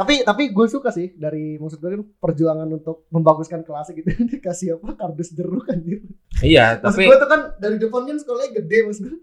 [0.00, 4.80] tapi tapi gue suka sih dari maksud gue kan perjuangan untuk membaguskan kelasnya gitu dikasih
[4.80, 6.00] apa kardus jeruk anjir
[6.40, 9.20] iya, maksud tapi gue tuh kan dari depan kan sekolahnya gede maksud gue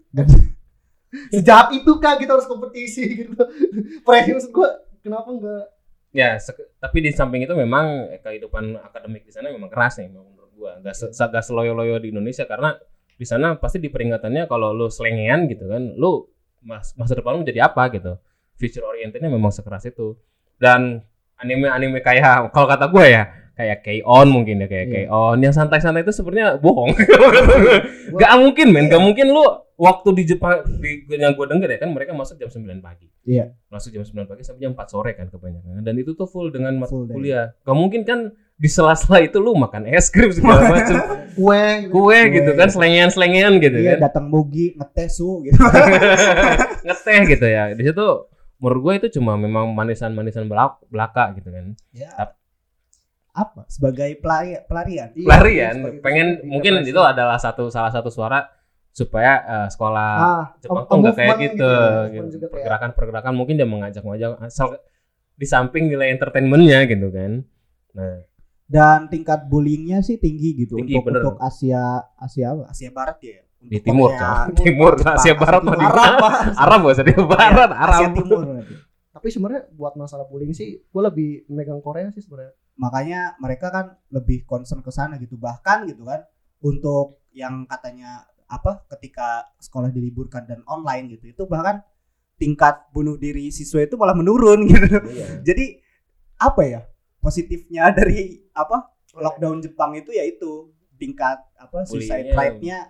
[1.34, 3.42] sejahat itu kak kita harus kompetisi gitu
[4.06, 4.68] Pressure maksud gue
[5.02, 5.64] kenapa enggak
[6.10, 6.40] Ya,
[6.78, 10.80] tapi di samping itu memang eh, kehidupan akademik di sana memang keras nih menurut gua.
[10.80, 12.72] Gak, se- gak seloyo-loyo di Indonesia karena
[13.12, 16.24] di sana pasti di peringatannya kalau lu selengean gitu kan, lu
[16.60, 18.16] mas masa depan lu jadi apa gitu.
[18.54, 20.16] Future orientednya memang sekeras itu.
[20.58, 21.06] dan
[21.38, 24.94] anime-anime kayak kalau kata gue ya kayak K-On mungkin ya kayak Iya.
[25.06, 26.90] K-On yang santai-santai itu sebenarnya bohong
[28.18, 29.46] gak mungkin men gak mungkin lu
[29.78, 33.54] waktu di Jepang di yang gue denger ya kan mereka masuk jam 9 pagi Iya.
[33.68, 36.74] masuk jam 9 pagi sampai jam 4 sore kan kebanyakan dan itu tuh full dengan
[36.76, 37.14] mata Full day.
[37.14, 38.20] kuliah gak mungkin kan
[38.52, 40.98] di sela-sela itu lu makan es krim segala macam
[41.32, 41.94] kue gitu.
[41.94, 45.54] kue gitu kan selengean-selengean gitu Iya, kan datang bogi ngetes su gitu.
[46.84, 48.06] ngeteh gitu ya di situ
[48.58, 52.10] menurut gue itu cuma memang manisan-manisan belak- belaka gitu kan ya.
[52.12, 52.34] Tap-
[53.30, 53.62] Apa?
[53.70, 55.14] Sebagai pelari pelarian.
[55.14, 58.42] Iya, pelarian sebagai- pengen mungkin itu adalah satu salah satu suara
[58.90, 62.46] supaya eh, sekolah ah, Jepang tuh nggak kayak movement gitu, ya, gitu.
[62.50, 64.74] pergerakan-pergerakan mungkin dia mengajak-ngajak asal
[65.34, 67.42] di samping nilai entertainmentnya gitu kan
[67.94, 68.18] nah
[68.68, 71.20] Dan tingkat bullyingnya sih tinggi gitu Tinggi, untuk bener.
[71.24, 72.68] untuk Asia Asia apa?
[72.68, 73.40] Asia Barat ya.
[73.58, 74.60] di Untuk timur Korea, coy.
[74.68, 76.16] timur Jepang, Asia Barat mah di Arab.
[76.52, 78.74] Arab gak usah di barat Asia Arab Timur berarti.
[79.08, 83.86] tapi sebenarnya buat masalah bullying sih gue lebih megang Korea sih sebenarnya makanya mereka kan
[84.12, 86.28] lebih concern ke sana gitu bahkan gitu kan
[86.60, 91.84] untuk yang katanya apa ketika sekolah diliburkan dan online gitu itu bahkan
[92.40, 94.98] tingkat bunuh diri siswa itu malah menurun gitu.
[95.04, 95.26] Iya.
[95.44, 95.66] jadi
[96.38, 96.80] apa ya
[97.20, 102.80] positifnya dari apa lockdown Jepang itu yaitu tingkat apa suicide Bullyingnya rate-nya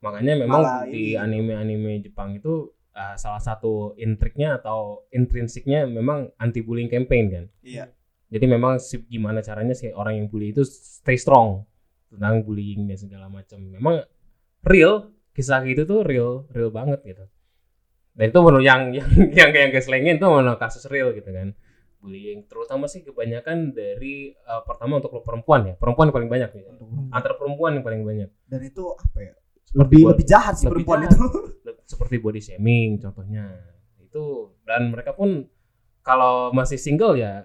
[0.00, 6.64] makanya memang Malah di anime-anime Jepang itu eh, salah satu intriknya atau intrinsiknya memang anti
[6.64, 7.44] bullying campaign kan?
[7.60, 7.84] Iya.
[8.30, 11.66] Jadi memang si- gimana caranya si orang yang bully itu stay strong
[12.08, 13.60] tentang bullying dan segala macam.
[13.60, 14.00] Memang
[14.62, 17.24] real kisah gitu tuh real real banget gitu.
[18.10, 21.54] Dan itu menurut yang yang yang yang keselengin itu menurut kasus real gitu kan.
[22.00, 22.48] Bullying.
[22.48, 25.74] Terutama sih kebanyakan dari eh, pertama untuk perempuan ya.
[25.76, 26.64] Perempuan yang paling banyak nih.
[27.12, 28.30] Antar perempuan yang paling banyak.
[28.48, 29.34] Dan itu apa ya?
[29.76, 31.16] Lebih buat- lebih jahat sih lebih perempuan jahat.
[31.16, 31.26] itu.
[31.90, 33.52] Seperti body shaming contohnya.
[34.00, 35.46] Itu dan mereka pun
[36.00, 37.44] kalau masih single ya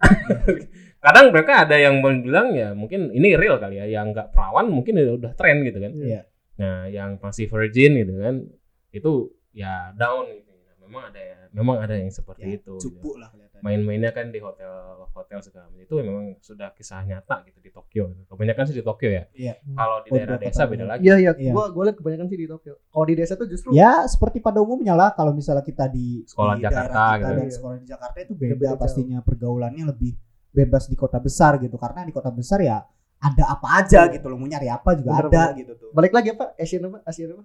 [1.04, 3.86] kadang mereka ada yang bilang ya mungkin ini real kali ya.
[3.86, 5.92] Yang nggak perawan mungkin udah, udah tren gitu kan.
[5.92, 6.22] Iya.
[6.60, 8.44] Nah yang masih virgin gitu kan
[8.90, 9.12] itu
[9.50, 10.52] ya down gitu.
[10.52, 12.92] Nah, memang ada ya memang ada yang seperti Ya, itu gitu.
[12.92, 14.70] cupu lah kelihatan main-mainnya kan di hotel
[15.08, 15.80] hotel segala macam.
[15.80, 18.12] Itu memang sudah kisah nyata gitu di Tokyo.
[18.26, 19.24] Kebanyakan sih di Tokyo ya.
[19.32, 19.54] Iya.
[19.70, 21.00] kalau di Oh, daerah desa kota beda lagi.
[21.02, 21.32] Iya iya.
[21.34, 21.52] Iya.
[21.52, 22.74] gue gue liat kebanyakan sih di Tokyo.
[22.86, 26.54] Kalau di desa tuh justru Ya seperti pada umumnya lah kalau misalnya kita di Sekolah
[26.54, 27.32] di Jakarta kita gitu.
[27.36, 28.66] dan sekolah di Jakarta itu Beda beda.
[28.66, 28.78] jauh.
[28.78, 30.12] pastinya pergaulannya lebih
[30.50, 31.76] bebas di kota besar gitu.
[31.76, 32.78] Karena di kota besar ya
[33.20, 34.16] ada apa aja Iya.
[34.16, 35.58] gitu loh mau nyari apa juga Bener, ada bener.
[35.60, 35.90] gitu tuh.
[35.92, 37.44] balik lagi apa Asian apa Asian apa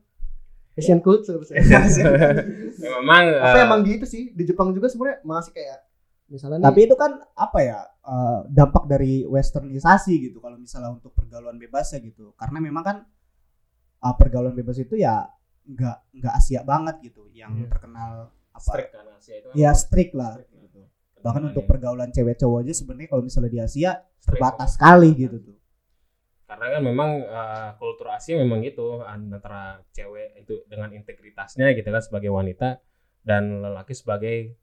[0.74, 1.40] Asian culture.
[1.50, 1.80] Ya,
[3.00, 5.80] memang Tapi eh, emang gitu sih di Jepang juga sebenarnya masih kayak
[6.28, 11.12] misalnya nih Tapi itu kan apa ya eh, dampak dari westernisasi gitu kalau misalnya untuk
[11.12, 12.98] pergaulan bebasnya gitu karena memang kan
[14.02, 15.28] eh, pergaulan bebas itu ya
[15.66, 17.68] nggak nggak Asia banget gitu yang Iya.
[17.68, 18.12] terkenal
[18.50, 20.80] apa strict kan Asia itu kan ya strict lah Strict gitu.
[21.18, 21.50] Bahkan nih?
[21.50, 24.28] untuk pergaulan cewek cowok aja sebenarnya kalau misalnya di Asia Strict.
[24.38, 25.56] terbatas sekali gitu tuh
[26.46, 32.02] karena kan memang eh, kultur Asia memang gitu antara cewek itu dengan integritasnya gitu kan
[32.02, 32.78] sebagai wanita
[33.26, 34.54] dan lelaki sebagai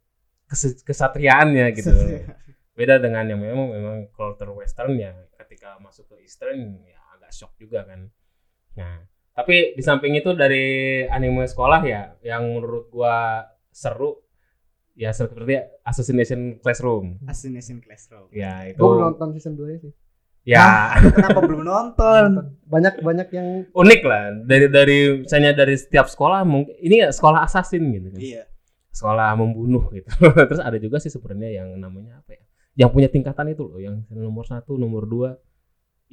[0.46, 1.90] kes- kesatriaannya gitu.
[2.78, 7.52] Beda dengan yang memang memang kultur western ya ketika masuk ke eastern ya agak shock
[7.58, 8.08] juga kan.
[8.78, 14.20] Nah tapi di samping itu dari anime sekolah ya yang menurut gua seru
[14.92, 17.20] ya seperti Assassination Classroom.
[17.24, 18.28] Assassination Classroom.
[18.30, 19.92] Ya itu gue belum nonton season 2 sih.
[20.46, 20.96] Ya.
[20.98, 22.56] Kenapa belum nonton?
[22.66, 24.22] Banyak banyak yang unik lah.
[24.46, 28.20] Dari dari misalnya dari setiap sekolah mungkin ini ya sekolah assassin gitu kan?
[28.20, 28.42] Iya.
[28.92, 30.08] Sekolah membunuh gitu.
[30.48, 32.42] Terus ada juga sih sebenarnya yang namanya apa ya?
[32.86, 35.36] Yang punya tingkatan itu loh yang nomor satu nomor dua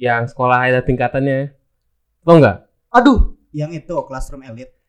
[0.00, 1.56] yang sekolah ada tingkatannya.
[2.24, 2.56] Tau nggak?
[2.92, 3.36] Aduh!
[3.50, 4.80] Yang itu Classroom Elite.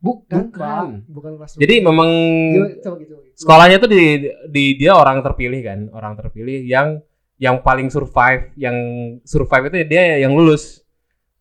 [0.00, 0.48] Bukan.
[0.48, 0.86] Bukan.
[1.12, 2.08] Bukan kelas jadi memang
[2.56, 2.80] coba gitu.
[2.80, 3.14] coba gitu.
[3.36, 4.02] sekolahnya tuh di,
[4.48, 7.04] di dia orang terpilih kan orang terpilih yang
[7.40, 8.76] yang paling survive yang
[9.24, 10.84] survive itu dia yang lulus.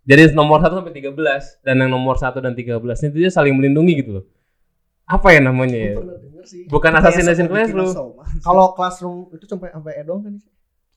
[0.08, 4.00] Jadi nomor 1 sampai 13 dan yang nomor 1 dan 13 itu dia saling melindungi
[4.00, 4.26] gitu loh.
[5.06, 5.94] Apa ya namanya ya?
[6.00, 6.64] pernah denger sih.
[6.72, 8.16] bukan Assassination Classroom.
[8.42, 10.34] Kalau classroom itu sampai sampai E dong kan?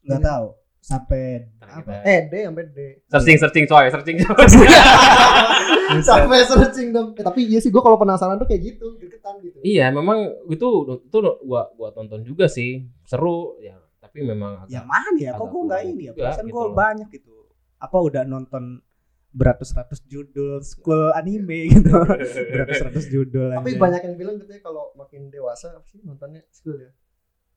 [0.06, 0.46] nggak tahu.
[0.82, 2.02] Sampai apa?
[2.06, 2.78] Eh D sampai D.
[3.10, 4.46] searching searching coy searching coy.
[6.08, 7.12] Sampai searching dong.
[7.18, 9.60] Eh, tapi iya sih gua kalau penasaran tuh kayak gitu, gregetan gitu.
[9.60, 10.66] iya memang itu
[11.04, 12.88] itu gua gua tonton juga sih.
[13.04, 13.76] Seru ya
[14.12, 15.32] tapi memang agak yang mana ya?
[15.40, 16.12] Kok gue nggak ini ya?
[16.12, 16.76] perasaan gitu gue loh.
[16.76, 17.32] banyak gitu.
[17.80, 18.84] Apa udah nonton
[19.32, 21.96] beratus-ratus judul school anime gitu?
[22.52, 23.80] Beratus-ratus judul Tapi anjay.
[23.80, 26.44] banyak yang bilang katanya kalau makin dewasa apa sih nontonnya?
[26.52, 26.92] School ya.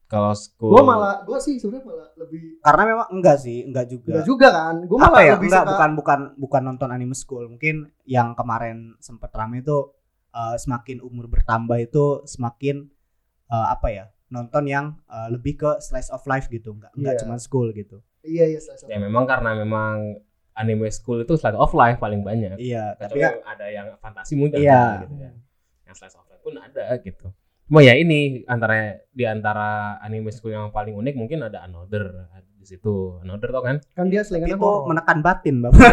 [0.08, 4.12] kalau school Gua malah gua sih sebenarnya malah lebih karena memang enggak sih enggak juga.
[4.16, 4.76] Enggak juga kan.
[4.88, 5.34] Gua apa malah ya?
[5.36, 7.44] lebih enggak suka bukan bukan bukan nonton anime school.
[7.52, 7.76] Mungkin
[8.08, 9.92] yang kemarin sempet rame itu
[10.32, 12.88] eh, semakin umur bertambah itu semakin
[13.52, 17.22] eh, apa ya nonton yang eh, lebih ke slice of life gitu nggak nggak Iya.
[17.22, 20.20] cuma school gitu Iya iya slice of Ya memang karena memang
[20.54, 22.56] anime school itu slice of life paling banyak.
[22.58, 25.04] iya tapi Tapi kan ada yang fantasi mungkin Iya.
[25.04, 25.32] gitu ya.
[25.86, 27.28] Yang slice of life pun ada gitu.
[27.66, 28.76] Cuma ya ini antara
[29.10, 29.68] di antara
[30.00, 33.22] anime school yang paling unik mungkin ada Another di situ.
[33.22, 33.78] Another tau kan?
[33.92, 35.78] kan dia tapi selingannya itu menekan batin bapak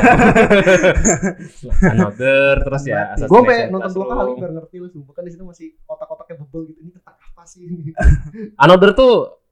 [1.86, 3.12] Another terus ya.
[3.18, 6.78] Gue nonton dua kali biar ngerti lu sumpah kan di situ masih otak-otaknya bebel gitu.
[6.80, 7.66] Ini tentang apa sih?
[8.62, 9.42] Another tuh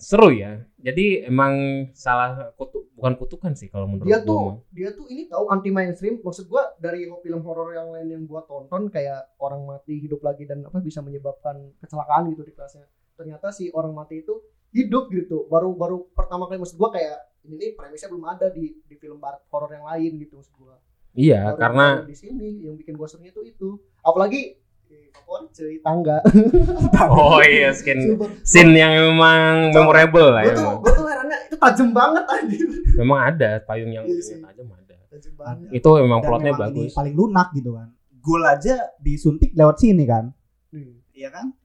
[0.00, 0.64] seru ya.
[0.80, 4.28] Jadi emang salah kutu, bukan kutukan sih kalau menurut dia gua.
[4.32, 6.24] tuh dia tuh ini tahu anti mainstream.
[6.24, 10.48] Maksud gua dari film horor yang lain yang gua tonton kayak orang mati hidup lagi
[10.48, 12.88] dan apa bisa menyebabkan kecelakaan gitu di kelasnya.
[13.20, 14.40] Ternyata si orang mati itu
[14.72, 15.44] hidup gitu.
[15.52, 19.20] Baru baru pertama kali maksud gua kayak ini nih premisnya belum ada di di film
[19.52, 20.80] horor yang lain gitu maksud gua.
[21.18, 23.76] Iya, Baru- karena di sini yang bikin gua serunya tuh itu.
[24.06, 24.56] Apalagi
[24.88, 26.18] favorit cuy tangga.
[27.12, 30.56] oh iya skin scene yang memang memorable lah Gue ya.
[30.56, 32.66] tuh, gue tuh herannya itu tajam banget anjir.
[32.96, 34.94] Memang ada payung yang Iya tajam ada.
[35.08, 35.68] Tajam banget.
[35.74, 36.92] Itu memang dan plotnya memang ini bagus.
[36.92, 40.32] paling lunak gitu kan gol aja disuntik lewat sini kan
[40.68, 41.00] Hmm.
[41.10, 41.56] iya kan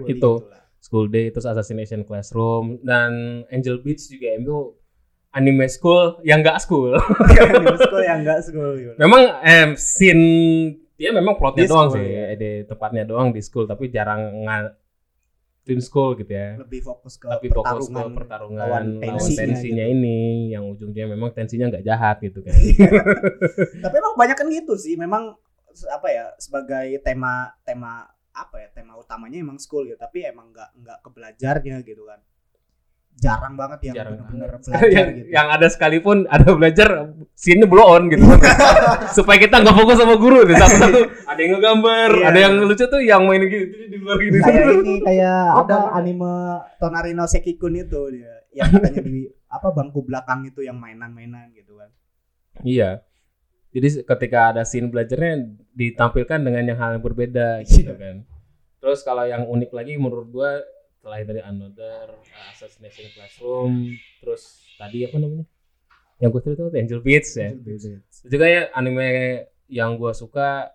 [0.00, 0.64] Jadi gitulah.
[0.80, 3.12] School Day terus Assassination Classroom dan
[3.48, 4.56] Angel Beats juga itu
[5.30, 6.96] anime school yang enggak school.
[7.60, 8.96] Di school yang enggak school gitu.
[8.96, 10.24] memang em scene
[11.00, 12.24] dia memang plotnya Di doang school, sih, ya.
[12.36, 14.64] di tempatnya doang di school tapi jarang nggak
[15.64, 16.60] tim school gitu ya.
[16.60, 19.94] lebih fokus ke Tapi fokus ke pertarungan pertarungan lawan lawan tensinya tensinya, gitu.
[19.96, 20.18] ini
[20.52, 22.52] yang ujungnya memang tensinya nggak jahat gitu kan.
[23.84, 25.32] tapi emang banyak kan gitu sih memang
[25.88, 30.70] apa ya sebagai tema tema apa ya tema utamanya emang school gitu tapi emang nggak
[30.84, 32.20] nggak ke belajarnya gitu kan
[33.20, 34.16] jarang banget yang banget.
[34.32, 35.28] belajar yang, gitu.
[35.28, 36.88] yang ada sekalipun ada belajar
[37.36, 38.24] scene blow on gitu.
[39.16, 42.24] Supaya kita nggak fokus sama guru deh satu-satu ada yang ngegambar Iya.
[42.26, 44.36] ada yang lucu tuh yang main gitu di luar gitu.
[44.40, 45.76] Kayak ini kayak Oh, apa?
[45.94, 46.32] anime
[46.76, 51.92] Tonarino Sekikun itu dia yang katanya di apa bangku belakang itu yang mainan-mainan gitu kan.
[52.62, 53.04] Iya.
[53.70, 57.94] Jadi ketika ada scene belajarnya ditampilkan dengan yang hal yang berbeda gitu Iya.
[57.94, 58.16] kan.
[58.80, 60.58] Terus kalau yang unik lagi menurut gua
[61.00, 63.88] selain dari Another uh, Assassination Classroom.
[64.20, 64.42] Terus
[64.74, 65.46] tadi apa namanya?
[66.16, 67.48] Yang gue cerita tuh Angel Beats ya.
[67.54, 67.82] Terus
[68.26, 69.08] juga ya anime
[69.66, 70.68] yang gua suka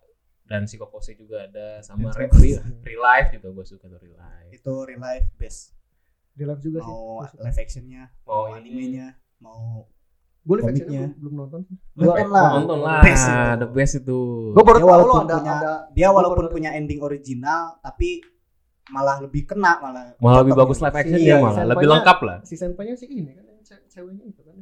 [0.44, 4.50] dan Psikoposi juga ada sama Re- Re- Real Life juga gua suka tuh Real Life.
[4.52, 5.74] Itu real life best
[6.32, 6.88] Di live juga sih.
[6.88, 7.42] mau Gua suka.
[7.44, 8.58] live actionnya Mau mau ini.
[8.58, 9.08] animenya
[9.38, 9.86] mau
[10.42, 11.76] Gue live actionnya belum, nonton sih.
[11.94, 12.50] nonton lah.
[12.56, 13.42] Nonton lah Best itu.
[13.56, 14.20] the best itu.
[14.52, 18.22] Gue baru Dia tahu loh ada punya- ada dia walaupun punya ending original tapi
[18.88, 22.38] malah lebih kena malah malah lebih bagus live action Iya, dia malah lebih lengkap lah
[22.42, 24.58] si senpainya sih ini kan yang ce- ceweknya itu kan.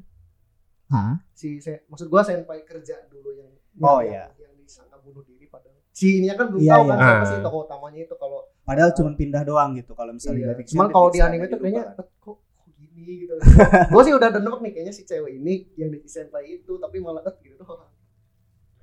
[0.86, 1.14] Hah?
[1.32, 4.30] Si se- maksud gua senpai kerja dulu yang Oh, yang, iya.
[4.40, 5.76] yang disangka bunuh diri padahal.
[5.90, 6.90] Si ini kan belum Iya, tahu iya.
[6.90, 7.28] kan siapa Ah.
[7.28, 10.64] sih tokoh utamanya itu kalau padahal cuma pindah doang gitu kalau misalnya Iya.
[10.64, 11.96] Cuman dia kalau di anime itu kayaknya kan.
[11.96, 13.34] "Eh, kok, kok gini gitu.
[13.92, 17.22] gue sih udah denek nih kayaknya si cewek ini yang di senpai itu tapi malah
[17.22, 17.90] eh gitu doang.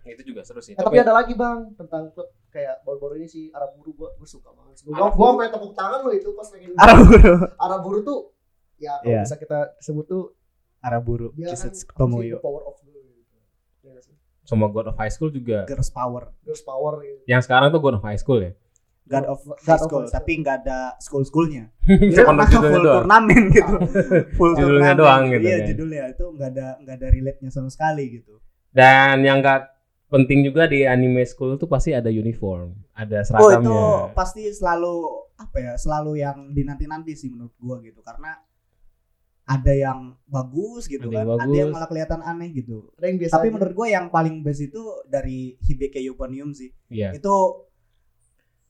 [0.03, 3.41] itu juga seru sih Eh, tapi ada lagi bang tentang klub kayak baru-baru ini si
[3.51, 4.83] Arab Buru gua gue suka banget.
[4.83, 5.31] Gue Arab gua Buru.
[5.33, 8.21] sampai tepuk tangan loh itu pas pengen Araburu Arab Buru tuh
[8.77, 9.21] ya kalau Iya.
[9.23, 10.23] bisa kita sebut tuh
[10.79, 13.37] Araburu dia kan Kisetsu apa sih, Tomoyo the power of girl gitu.
[13.81, 14.15] Ya nggak sih?
[14.43, 17.23] sama God of High School juga Girls Power Girls power gitu.
[17.25, 18.53] yang sekarang tuh God of High School ya
[19.07, 20.13] God of God High of School School.
[20.13, 23.75] tapi nggak ada school schoolnya Cuma judulnya full doang turnamen gitu
[24.37, 25.67] full Judulnya turnamen doang gitu iya kan.
[25.69, 28.35] judulnya itu nggak ada nggak ada relate nya sama sekali gitu
[28.71, 29.67] dan yang gak
[30.11, 34.95] penting juga di anime school tuh pasti ada uniform ada oh seragamnya itu pasti selalu
[35.35, 38.35] apa ya selalu yang dinanti nanti sih menurut gua gitu karena
[39.47, 41.75] ada yang bagus gitu Ada yang kan ada yang bagus.
[41.75, 43.55] malah kelihatan aneh gitu Ada yang biasa tapi aja.
[43.55, 47.11] menurut gue yang paling best itu dari Hibike Yoponium sih Iya.
[47.13, 47.35] itu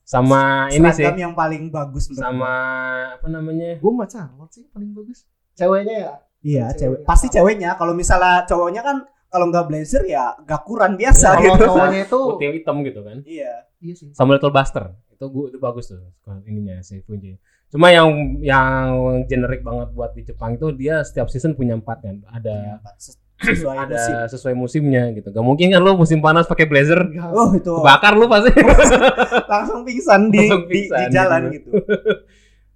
[0.01, 3.15] sama ini sih seragam yang paling bagus menurut sama gua.
[3.15, 5.23] apa namanya gue mah Charlotte sih paling bagus.
[5.53, 6.13] Ceweknya ya.
[6.41, 8.97] iya cewek pasti ceweknya kalau misalnya cowoknya kan
[9.31, 11.65] kalau nggak blazer ya gakuran biasa Kalau gitu.
[11.65, 13.17] cowoknya itu putih hitam gitu kan.
[13.23, 13.53] Iya.
[13.79, 14.11] Iya sih.
[14.11, 15.97] sama Little Buster itu gua itu bagus tuh
[16.45, 17.39] ininya si Funji
[17.71, 18.91] cuma yang yang
[19.25, 22.19] generik banget buat di Jepang itu dia setiap season punya empat kan.
[22.27, 24.13] Ada Ses- sesuai ada musim.
[24.27, 25.31] sesuai musimnya gitu.
[25.31, 26.99] Gak mungkin kan lo musim panas pakai blazer?
[27.31, 27.71] Oh itu.
[27.71, 28.51] Kebakar lu pasti.
[29.55, 31.69] Langsung pingsan di Langsung di, di pingsan jalan gitu.
[31.73, 31.81] gitu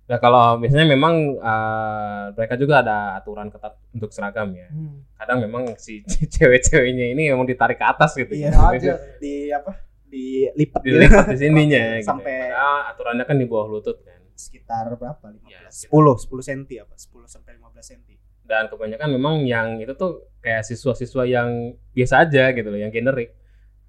[0.05, 5.01] nah kalau biasanya memang eh, mereka juga ada aturan ketat untuk seragam ya Hmm.
[5.15, 8.93] kadang memang si cewek-ceweknya ini memang ditarik ke atas gitu Iya, Nggak aja.
[9.17, 9.71] di apa
[10.05, 10.95] dilipat gitu.
[10.95, 12.05] dilipat di sininya gitu.
[12.05, 16.37] Sampai- Padahal aturannya kan di bawah lutut kan sekitar berapa 15 Iya, 10 sekitar.
[16.37, 18.11] 10 cm apa 10 sampai 15 cm
[18.45, 21.49] dan kebanyakan memang yang itu tuh kayak siswa-siswa yang
[21.91, 23.33] biasa aja gitu loh yang generik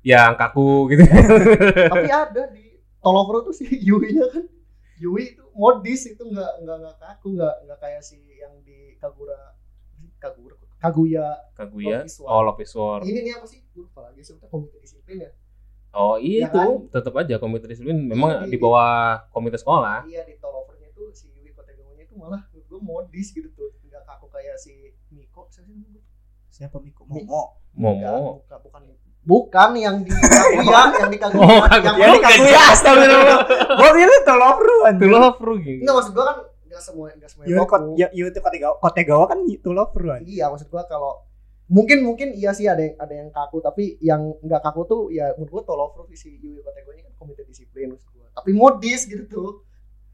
[0.00, 1.04] yang kaku gitu
[1.84, 4.42] Tapi ada di Tolofro tuh si Yui nya kan.
[4.96, 9.56] Yui itu modis itu nggak nggak nggak kaku nggak nggak kayak si yang di Kagura
[10.20, 11.26] Kagura Kaguya.
[11.56, 12.04] Kaguya?
[12.04, 13.00] Love oh Love is War.
[13.00, 13.64] Ini nih apa sih?
[13.72, 15.30] Lupa lagi sebetulnya komite disiplin ya.
[15.96, 16.58] Oh iya Ya itu.
[16.60, 16.68] kan?
[16.92, 17.96] tetap aja komite disiplin.
[18.04, 18.62] Memang Iya, di iya.
[18.62, 18.92] bawah
[19.32, 20.04] komite sekolah.
[20.04, 23.72] Iya di tolovernya itu si Yui Kotegawa itu malah menurut gue modis gitu tuh.
[23.88, 25.48] Nggak kaku kayak si Miko.
[25.48, 26.04] Siapa sih namanya?
[26.52, 27.08] Siapa Miko?
[27.08, 27.42] Mi- Momo.
[27.72, 28.44] Momo.
[28.44, 28.82] Bukan, bukan
[29.26, 33.38] bukan yang di Kaguya yang di Kaguya Oh, yang Ya, Bukan, Kaguya, astagfirullah.
[33.74, 35.82] Gua kira itu Lofru itu love Ru, gitu.
[35.82, 37.76] Enggak maksud gua kan enggak semua enggak semua Yu Goku.
[37.94, 40.22] ya itu Kotegawa, Kotegawa kan itu Lofru kan.
[40.22, 41.26] Iya, maksud gua kalau
[41.66, 45.34] mungkin mungkin iya sih ada yang ada yang kaku tapi yang enggak kaku tuh ya
[45.34, 48.30] menurut gua Tolofru si Yui Kotegonya kan komite disiplin maksud gua.
[48.32, 49.50] Tapi modis gitu tuh.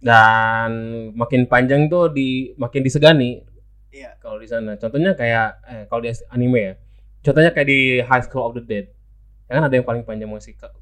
[0.00, 0.72] dan
[1.12, 3.38] makin panjang tuh di makin disegani
[3.88, 4.18] Iya.
[4.18, 6.74] kalau di sana contohnya kayak eh kalau di anime ya
[7.22, 8.90] contohnya kayak di High School of the Dead
[9.52, 10.72] ya kan ada yang paling panjang masih kok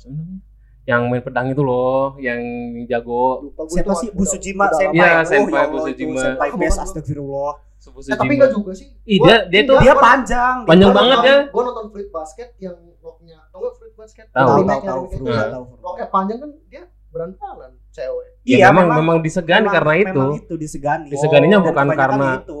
[0.00, 0.40] siapa namanya
[0.84, 2.40] yang main pedang itu loh yang
[2.86, 4.96] jago Lupa Siapa sih Busujima udah Senpai?
[4.96, 5.08] Iya.
[5.10, 6.20] Oh, Senpai ya Allah, itu Busujima.
[6.20, 7.52] Senpai best astagfirullah.
[7.84, 8.86] Eh, tapi enggak juga sih.
[9.02, 10.56] Ih, Gua- dia- dia enggak, tuh- Dia panjang.
[10.64, 11.36] Panjang banget ya.
[11.48, 13.38] Gua nonton Fruit Basket yang rocknya.
[13.48, 14.24] Tau gak Fruit Basket?
[14.28, 15.02] Tahu, Tahu tahu.
[15.24, 15.44] Iya.
[15.48, 15.76] Fru.
[15.80, 18.28] Roknya panjang kan dia berantalan cewek.
[18.42, 21.08] Ya, Iya, memang memang disegani memang- karena itu Memang itu disegani.
[21.08, 22.60] Diseganinya Dan bukan karena itu.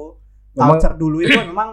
[0.54, 1.68] memang Culture dulu itu memang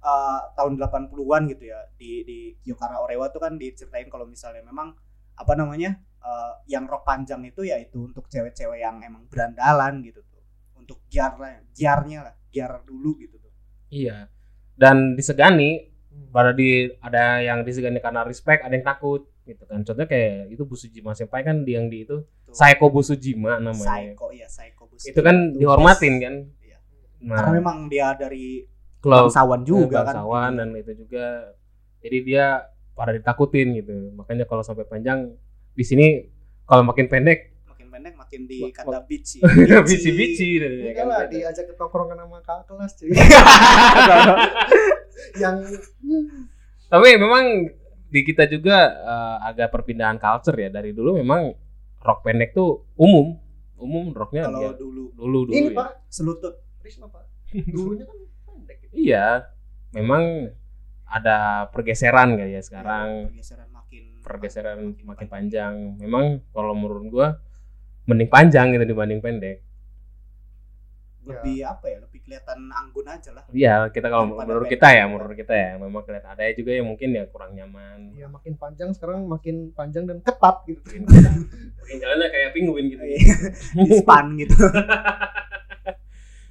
[0.00, 4.96] uh, tahun 80-an gitu ya di di Kyokara Orewa tuh kan diceritain kalau misalnya memang
[5.36, 10.20] apa namanya uh, yang rok panjang itu ya itu untuk cewek-cewek yang emang berandalan gitu
[10.28, 10.42] tuh.
[10.76, 13.52] Untuk giarnya giarnya lah giar dulu gitu tuh.
[13.92, 14.28] Iya.
[14.76, 15.88] Dan disegani
[16.30, 19.80] pada di ada yang disegani karena respect ada yang takut gitu kan.
[19.82, 21.16] Contohnya kayak itu Busujima.
[21.16, 22.20] Senpai kan di yang di itu?
[22.24, 22.54] Tuh.
[22.54, 24.12] Saeko Busujima namanya.
[24.14, 26.34] Psycho ya Psycho Bus itu kan dihormatin kan?
[26.60, 26.78] Iya.
[27.24, 27.36] nah.
[27.40, 28.64] Karena memang dia dari
[29.00, 29.28] klub.
[29.28, 30.14] Bangsawan juga kan.
[30.14, 31.56] bangsawan dan itu juga.
[32.00, 32.64] Jadi dia
[32.96, 34.12] pada ditakutin gitu.
[34.16, 35.32] Makanya kalau sampai panjang
[35.72, 36.06] di sini
[36.68, 39.40] kalau makin pendek makin pendek makin di Wah, kata bici.
[39.88, 43.10] Bici-bici dan Ini ya kan lah diajak ke tongkrongan sama kakak kelas cuy.
[45.42, 45.56] yang
[46.90, 47.70] tapi memang
[48.10, 50.68] di kita juga eh, agak perpindahan culture ya.
[50.68, 51.54] Dari dulu memang
[52.00, 53.38] rok pendek tuh umum.
[53.80, 55.04] Umum roknya kalau ya, dulu.
[55.16, 55.78] dulu dulu ini ya.
[55.80, 56.60] Pak selutut.
[56.84, 57.24] Risma Pak.
[57.70, 58.18] Dulunya kan
[58.70, 58.94] pendek gitu.
[58.94, 59.50] iya
[59.90, 60.54] memang
[61.10, 63.34] ada pergeseran kayak ya sekarang.
[63.34, 65.74] Pergeseran makin pergeseran makin panjang.
[65.98, 67.28] memang kalau menurut gua
[68.06, 69.66] mending panjang gitu dibanding pendek.
[71.26, 73.44] Lebih apa ya lebih kelihatan anggun aja lah.
[73.50, 76.30] Iya, kita kalau Daripada menurut pendek kita ya, menurut kita ya, memang kelihatan.
[76.32, 77.98] Ada juga yang mungkin ya kurang nyaman.
[78.14, 80.80] Ya makin panjang sekarang makin panjang dan ketat gitu.
[80.80, 83.02] Mungkin jalannya kayak penguin gitu.
[83.82, 84.54] di span gitu.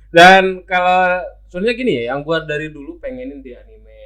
[0.10, 4.00] Dan kalau soalnya gini ya, yang gua dari dulu pengenin di anime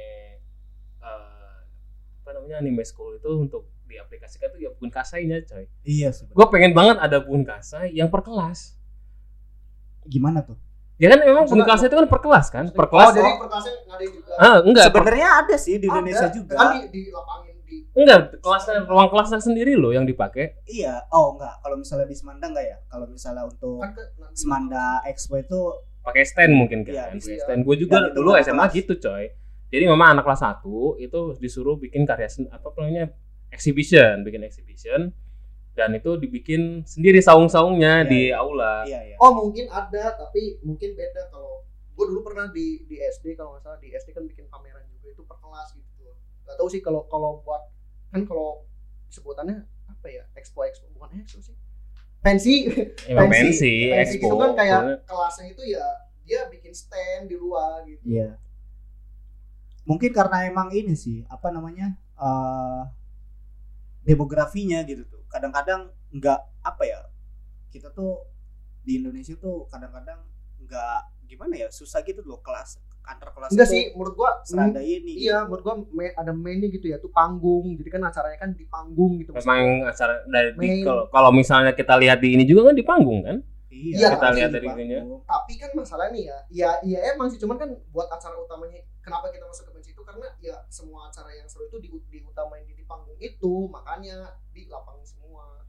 [0.98, 1.56] eh,
[2.18, 5.68] apa namanya anime school itu untuk diaplikasikan tuh ya bun kasainya coy.
[5.82, 8.74] iya sebenarnya Gue pengen banget ada bun kasai yang per kelas.
[10.04, 10.56] gimana tuh
[10.94, 13.12] Ya kan memang bun Maksudnya- kasai itu kan per kelas kan, per Oh, kelas.
[13.12, 14.30] jadi pertasnya ngadain juga.
[14.36, 16.32] Ah, enggak, per- sebenarnya ada sih di Indonesia Ada.
[16.32, 20.54] juga Kan di, di lapangin di enggak, kelasnya ruang kelasnya sendiri loh yang dipakai.
[20.64, 24.02] iya oh enggak kalau misalnya di Semanda enggak ya kalau misalnya untuk kan ke
[24.32, 25.60] Semanda Expo itu
[26.04, 27.42] pakai stand mungkin kan pakai iya.
[27.42, 28.76] stand gue juga itu dulu SMA kelas.
[28.76, 29.24] gitu coy
[29.72, 33.10] jadi memang anak kelas 1 itu disuruh bikin karya apa namanya
[33.50, 35.00] exhibition bikin exhibition
[35.74, 38.38] dan itu dibikin sendiri saung-saungnya Iya, di iya.
[38.38, 43.02] aula iya iya Oh mungkin ada tapi mungkin beda kalau gue dulu pernah di di
[43.02, 46.10] SD kalau nggak salah di SD kan bikin pameran juga itu per kelas gitu.
[46.46, 47.62] Gak tahu sih kalau kalau buat
[48.14, 48.66] kan kalau
[49.10, 51.54] sebutannya apa ya expo expo bukan expo sih
[52.24, 52.64] pensi.
[53.04, 55.86] Emang pensi, pensi expo gitu kan kayak kelasnya itu ya
[56.24, 58.00] dia bikin stand di luar gitu.
[58.08, 58.40] iya.
[59.84, 62.82] Mungkin karena emang ini sih apa namanya eh
[64.08, 65.22] demografinya gitu tuh.
[65.28, 67.00] Kadang-kadang enggak apa ya
[67.68, 68.24] kita tuh
[68.80, 70.24] di Indonesia tuh kadang-kadang
[70.56, 75.12] enggak gimana ya susah gitu loh kelas antar kelas Enggak sih menurut gua serada ini
[75.20, 75.48] Iya, gitu.
[75.52, 77.76] menurut gua me- ada mainnya gitu ya, tuh panggung.
[77.76, 79.30] Jadi kan acaranya kan di panggung gitu.
[79.36, 83.36] memang acara dari kalau kalau misalnya kita lihat di ini juga kan di panggung kan
[83.68, 85.00] iya, kita pasti lihat dari ininya.
[85.28, 89.28] Tapi kan masalah nih ya, ya iya emang sih cuman kan buat acara utamanya kenapa
[89.28, 92.72] kita masuk ke pensi itu karena ya semua acara yang seru itu di, diutamain di,
[92.72, 95.60] di panggung itu, makanya di lapangan semua.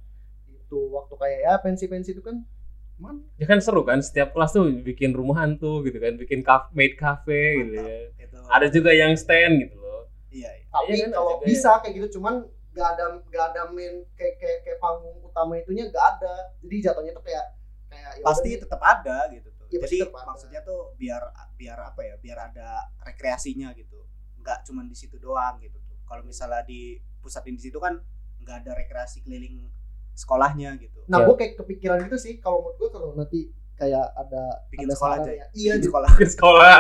[0.48, 2.48] Itu waktu kayak ya pensi-pensi itu kan
[2.96, 6.68] man ya kan seru kan setiap kelas tuh bikin rumah hantu gitu kan bikin cafe,
[6.72, 7.92] made cafe gitu Mantap.
[8.16, 10.66] ya Itu, ada juga yang stand gitu loh iya, iya.
[10.72, 11.48] tapi Iya kan, kalau juga ya.
[11.52, 12.36] bisa kayak gitu cuman
[12.76, 16.52] gak ada gak ada main kayak kayak, kayak panggung utama itunya gak ada.
[16.60, 17.46] Jadi jatuhnya tuh kayak
[17.88, 19.64] kayak ya pasti nih, tetap ada gitu tuh.
[19.64, 20.28] Pasti Jadi tetap ada.
[20.28, 21.24] maksudnya tuh biar
[21.56, 22.16] biar apa ya?
[22.20, 22.68] Biar ada
[23.00, 24.04] rekreasinya gitu.
[24.44, 25.96] Nggak cuma di situ doang gitu tuh.
[26.04, 27.96] Kalau misalnya di pusatin di situ kan
[28.44, 29.72] nggak ada rekreasi keliling
[30.16, 31.00] sekolahnya gitu.
[31.06, 31.26] Nah, Ya.
[31.28, 33.40] gue kayak kepikiran gitu sih kalau menurut gue kalau nanti
[33.76, 35.38] kayak ada bikin ada sekolah aja ya.
[35.38, 35.46] ya.
[35.54, 36.10] Iya, di sekolah.
[36.12, 36.72] Ke sekolah.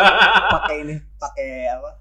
[0.56, 1.92] Pakai ini pakai apa?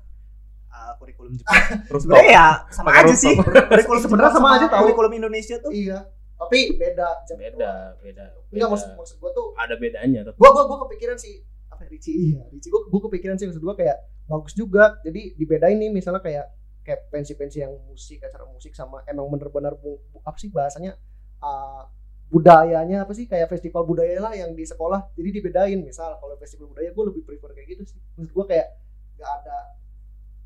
[0.66, 1.54] Uh, kurikulum Jepang.
[1.84, 3.34] Terus sebenarnya ya sama aja sih.
[3.70, 4.82] Kurikulum Sebenarnya Jepang sama aja tahu.
[4.84, 5.70] kurikulum Indonesia tuh.
[5.70, 5.98] Iya.
[6.34, 7.08] Tapi beda.
[7.24, 8.66] Jam beda beda Enggak beda.
[8.70, 10.34] maksud maksud gue tuh ada bedanya tetap.
[10.34, 12.10] gua gua gua kepikiran sih apa ya, Ricci?
[12.10, 14.98] Iya Ricci gua gua kepikiran sih maksud gua kayak bagus juga.
[15.00, 16.46] Jadi dibedain nih misalnya kayak
[16.82, 19.72] kayak pensi-pensi yang musik acara musik sama emang bener-bener
[20.20, 20.98] apa sih bahasanya
[21.44, 21.84] uh,
[22.32, 23.28] budayanya apa sih?
[23.28, 25.12] Kayak festival budaya lah yang di sekolah.
[25.14, 27.98] Jadi dibedain misal kalau festival budaya gue lebih prefer kayak gitu sih.
[28.16, 28.68] Maksud gua kayak
[29.14, 29.58] nggak ada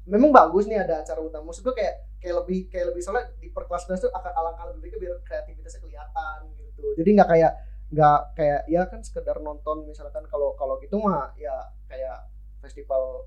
[0.09, 1.49] memang bagus nih ada acara utama.
[1.49, 4.80] Maksud gua kayak kayak lebih kayak lebih soalnya di per kelas-kelas tuh akan alangkah lebih
[4.90, 6.84] baiknya biar kreativitasnya kelihatan gitu.
[6.99, 7.53] Jadi nggak kayak
[7.88, 12.28] nggak kayak ya kan sekedar nonton misalkan kalau kalau gitu mah ya kayak
[12.61, 13.24] festival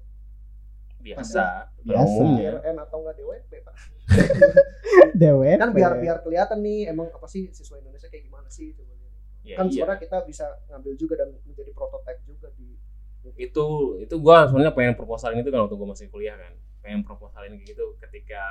[1.02, 1.72] biasa.
[1.82, 2.22] Biasa.
[2.38, 3.76] DRN atau enggak DWP Pak.
[5.22, 8.94] dewe kan biar biar kelihatan nih emang apa sih siswa Indonesia kayak gimana sih coba
[8.98, 9.14] lihat.
[9.46, 9.74] ya, kan iya.
[9.74, 12.76] sebenarnya kita bisa ngambil juga dan menjadi prototipe juga di
[13.38, 13.66] itu
[14.02, 17.78] itu gua sebenarnya pengen proposalin itu kan waktu gua masih kuliah kan pengen proposalin kayak
[17.78, 18.44] gitu ketika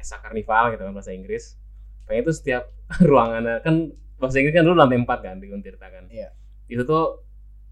[0.00, 1.60] esa karnival gitu kan bahasa Inggris
[2.08, 2.72] pengen itu setiap
[3.10, 6.32] ruangannya kan bahasa Inggris kan dulu lantai empat kan di Untirta kan Iya.
[6.64, 7.20] itu tuh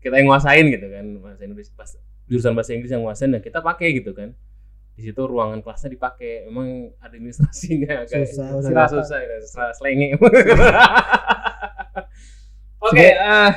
[0.04, 1.88] kita yang nguasain gitu kan bahasa Inggris pas
[2.28, 4.36] jurusan bahasa Inggris yang nguasain dan kita pakai gitu kan
[5.02, 6.46] di situ ruangan kelasnya dipakai.
[6.46, 8.70] Emang administrasinya agak Susah, susah.
[8.70, 8.86] Susah.
[9.02, 10.14] susah ya susah selenge
[12.86, 13.50] oke eh,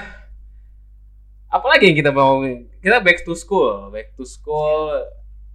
[1.54, 2.42] apalagi yang kita mau
[2.82, 4.90] kita back to school back to school.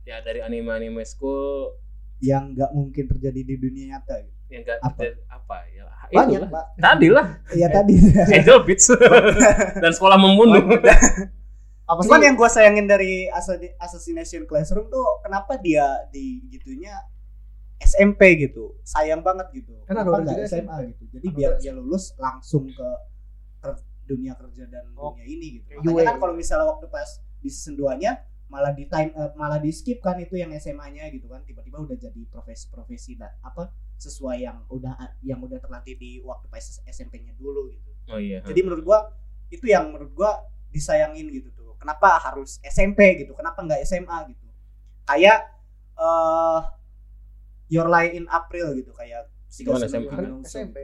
[0.06, 1.74] Ya dari anime anime school.
[2.22, 4.22] Yang nggak mungkin terjadi di dunia nyata.
[4.22, 4.38] Gitu.
[4.50, 5.02] yang gak Apa?
[5.30, 5.56] apa?
[5.70, 6.50] Ya banyak.
[6.50, 6.64] Pak.
[6.78, 7.26] Tadi lah.
[7.54, 7.94] Iya tadi.
[8.34, 8.90] Angel Beats.
[9.82, 10.66] Dan sekolah membunuh
[11.90, 16.94] apa Cuman sih yang gue sayangin dari Assassina- Assassination Classroom tuh kenapa dia di gitunya
[17.76, 18.78] SMP gitu.
[18.84, 19.74] Sayang banget gitu.
[19.82, 20.82] Kan ada Kenapa orang nggak juga SMA SMP?
[20.86, 21.02] gitu.
[21.10, 22.88] Jadi Ada biar dia lulus langsung ke
[24.04, 25.66] dunia kerja dan Oh, dunia ini gitu.
[25.78, 28.12] Makanya kan kalau misalnya waktu pas di season 2-nya
[28.46, 31.94] malah di time eh, malah di skip kan itu yang SMA-nya gitu kan tiba-tiba udah
[31.94, 37.70] jadi profesi-profesi da- apa sesuai yang udah yang udah terlatih di waktu pas SMP-nya dulu
[37.70, 37.90] gitu.
[38.08, 38.98] oh iya Jadi menurut gua
[39.48, 40.34] itu yang menurut gua
[40.66, 41.69] disayangin gitu tuh.
[41.80, 43.32] Kenapa harus SMP gitu?
[43.32, 44.44] Kenapa nggak SMA gitu?
[45.08, 45.48] Kayak
[45.96, 46.60] eh
[47.70, 50.10] Your Lie in April gitu kayak Siga SMP.
[50.12, 50.76] Kan SMP.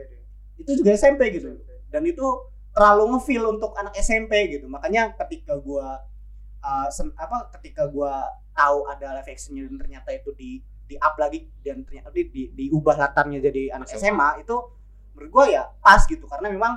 [0.57, 1.53] Itu juga SMP gitu.
[1.87, 2.25] Dan itu
[2.75, 4.65] terlalu ngefeel untuk anak SMP gitu.
[4.67, 6.01] Makanya ketika gua
[6.91, 11.47] sen- apa ketika gua tahu ada live actionnya dan ternyata itu di di up lagi
[11.63, 13.99] dan ternyata di, di diubah latarnya jadi anak SMA.
[14.07, 14.55] SMA itu
[15.13, 16.73] menurut gua ya pas gitu karena memang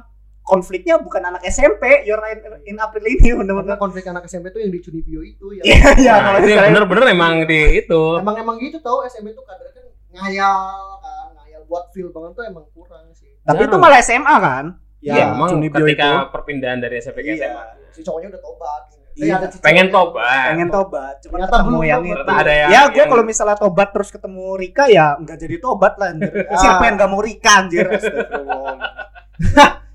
[0.50, 4.58] konfliknya bukan anak SMP Your Lie in April ini karena bener-bener konflik anak SMP tuh
[4.58, 5.62] yang di Cunibyo itu ya.
[5.62, 8.02] Iya, iya Nah, kalau itu misalnya bener-bener emang di itu.
[8.16, 10.58] Emang emang gitu tau SMP tuh kadang kan ngayal
[10.98, 13.30] kan ngayal buat feel banget tuh emang kurang sih.
[13.40, 14.64] Tapi itu malah SMA kan?
[14.98, 17.46] Iya, emang Cunibyo ketika perpindahan dari SMP ke Iya.
[17.46, 18.82] SMA si cowoknya udah tobat.
[18.86, 18.98] Gitu.
[19.20, 20.48] Iya, Eh, ada pengen tobat.
[20.48, 22.22] Pengen tobat cuma Ternyata ketemu belum yang itu.
[22.22, 25.94] Ada yang- ya gue yang- kalau misalnya tobat terus ketemu Rika ya nggak jadi tobat
[25.96, 26.32] lah anjir.
[26.62, 27.86] Siapa yang nggak mau Rika anjir?
[27.90, 28.76] Astagfirullah.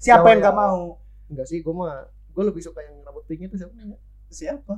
[0.05, 1.01] Siapa yang nggak mau?
[1.25, 3.97] Enggak sih gue mah gue lebih suka yang rambut pink itu siapa namanya?
[4.27, 4.73] siapa?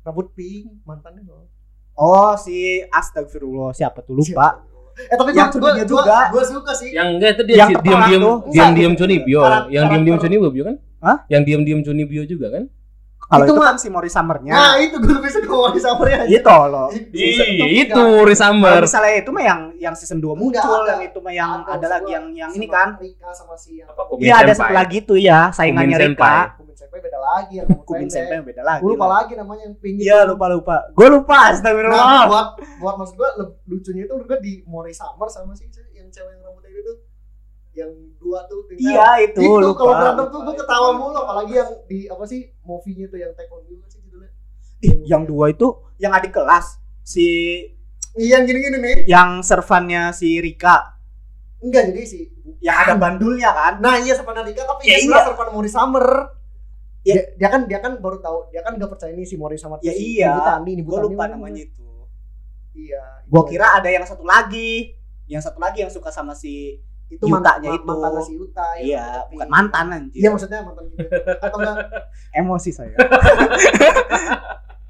[0.00, 1.50] Rambut pink mantannya loh
[1.92, 4.14] oh si Astagfirullah siapa tuh?
[4.14, 4.62] Lupa.
[4.96, 6.28] Eh tapi Yang gue juga.
[6.28, 6.92] gue suka sih.
[6.92, 8.36] Yang enggak itu dia Yang si- terperang diam-diam tuh.
[8.50, 9.00] diam-diam Enggak.
[9.00, 10.76] Cunibyo Karakter- yang diam-diam karakter- Cunibyo kan?
[11.00, 11.16] Hah?
[11.26, 12.64] yang diam-diam Cunibyo juga kan
[13.30, 14.54] kalau Itu itu, kan si Mori Summernya.
[14.58, 16.26] Nah itu gue lebih suka Wali Summernya.
[16.26, 16.88] Itu loh.
[17.14, 21.30] Itu kalau Risamber misalnya itu mah yang yang season 2 muncul Enggak, yang itu mah
[21.30, 22.98] yang ada, lagi yang yang ini kan.
[22.98, 23.86] Rika sama si yang
[24.18, 26.58] Iya ada satu lagi tuh ya saingannya Rika.
[26.58, 28.10] Kumin Senpai beda lagi yang Kumin.
[28.10, 28.42] Senpai.
[28.42, 30.76] Beda lagi Gue lupa lagi namanya yang pink Iya lupa lupa.
[30.90, 32.26] Gue lupa Nah, astagfirullah.
[32.26, 32.48] buat
[32.82, 33.30] buat maksud gue
[33.70, 36.39] lucunya itu gue di Mori Summer sama si yang cewek
[37.80, 38.84] yang dua tuh tinggal.
[38.84, 42.40] iya itu, itu lupa kalau berantem tuh gue ketawa mulu apalagi yang di apa sih
[42.60, 44.30] movie-nya tuh yang Take On You sih judulnya
[44.84, 47.26] Ih, yang dua itu yang adik kelas si
[48.20, 51.00] iya yang gini-gini nih yang servannya si Rika
[51.60, 52.24] enggak jadi sih
[52.60, 55.20] yang ada bandulnya kan nah iya Servan Rika tapi Ya, ya, iya.
[55.24, 56.06] Servan Mori Summer
[57.00, 57.16] Ya.
[57.16, 59.80] dia, dia kan dia kan baru tahu dia kan nggak percaya nih si Mori Summer
[59.80, 60.36] Ya si iya.
[60.36, 61.88] Ibu Tani nih gue lupa namanya itu
[62.76, 63.48] iya gue iya.
[63.48, 64.92] kira ada yang satu lagi
[65.24, 66.76] yang satu lagi yang suka sama si
[67.10, 67.84] itu man- Yutanya ma- itu.
[67.84, 70.16] mantan si Yuta yang iya tapi- bukan mantan anjir.
[70.16, 71.02] Iya maksudnya mantan gitu
[71.36, 71.76] atau enggak?
[72.38, 72.94] Emosi saya.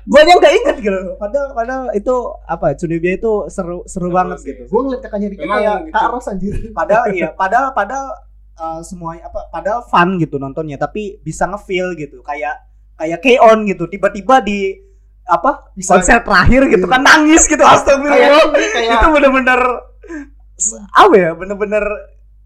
[0.02, 0.98] Gue aja nggak inget gitu.
[1.16, 2.14] Padahal padahal itu
[2.44, 4.48] apa Cunibia itu seru seru banget sih.
[4.50, 4.66] gitu.
[4.66, 5.92] Gue ngeliat kakaknya Memang kayak gitu.
[5.94, 6.54] Kak Ros anjir.
[6.78, 8.06] Padahal iya padahal padahal
[8.56, 12.20] uh, semuanya apa padahal fun gitu nontonnya tapi bisa ngefeel gitu.
[12.20, 12.58] Kayak
[12.96, 13.86] kayak K-on gitu.
[13.86, 14.72] Tiba-tiba di
[15.22, 16.92] apa Bisa- konser terakhir gitu Iya.
[16.92, 17.62] kan nangis gitu.
[17.62, 18.50] Astagfirullah.
[18.50, 19.60] kayak itu bener-bener
[20.90, 21.84] apa ya bener-bener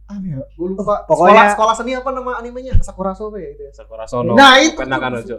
[0.04, 0.36] apa ya?
[0.52, 1.04] Gue lupa.
[1.04, 2.76] Pokoknya- sekolah, sekolah seni apa nama animenya?
[2.78, 3.72] Sakura Sobe ya itu ya.
[3.72, 5.36] Sakura Sono Nah, itu kan Ojo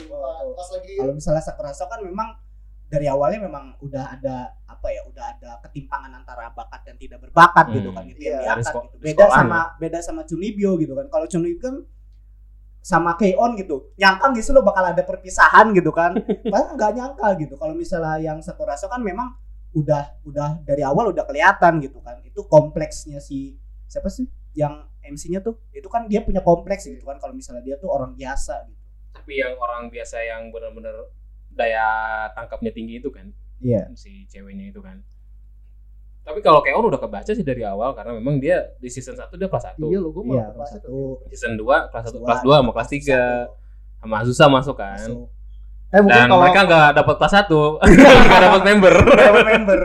[0.52, 2.34] Pas lagi kalau misalnya Sakuraso kan memang
[2.86, 7.66] dari awalnya memang udah ada apa ya udah ada ketimpangan antara bakat dan tidak berbakat
[7.68, 7.76] Hmm.
[7.76, 8.96] gitu kan itu yang Iya, diangkat gitu.
[9.02, 11.76] beda sama beda sama Chunibyo gitu kan kalau Chunibyo kan
[12.80, 16.14] sama K-On gitu nyangka gitu lo bakal ada perpisahan gitu kan
[16.46, 19.34] padahal nggak nyangka gitu kalau misalnya yang Sakuraso kan memang
[19.76, 22.24] udah udah dari awal udah kelihatan gitu kan.
[22.24, 23.60] Itu kompleksnya si
[23.92, 25.60] siapa sih yang MC-nya tuh?
[25.76, 28.82] Itu kan dia punya kompleks gitu kan kalau misalnya dia tuh orang biasa gitu.
[29.12, 30.96] Tapi yang orang biasa yang benar-benar
[31.52, 31.88] daya
[32.36, 33.32] tangkapnya tinggi itu kan
[33.64, 33.88] iya.
[33.96, 35.04] si ceweknya itu kan.
[36.26, 39.46] Tapi kalau Keon udah kebaca sih dari awal karena memang dia di season 1 dia
[39.46, 41.22] kelas 1 Iya lo gue mau iya kelas satu.
[41.30, 44.98] season 2 kelas 1 kelas 2 sama kelas 3 sama Azusa masuk kan.
[44.98, 45.35] Masuk
[45.96, 47.48] Eh mungkin dan kalau mereka nggak dapat kelas 1
[48.28, 49.82] nggak dapat member dapat member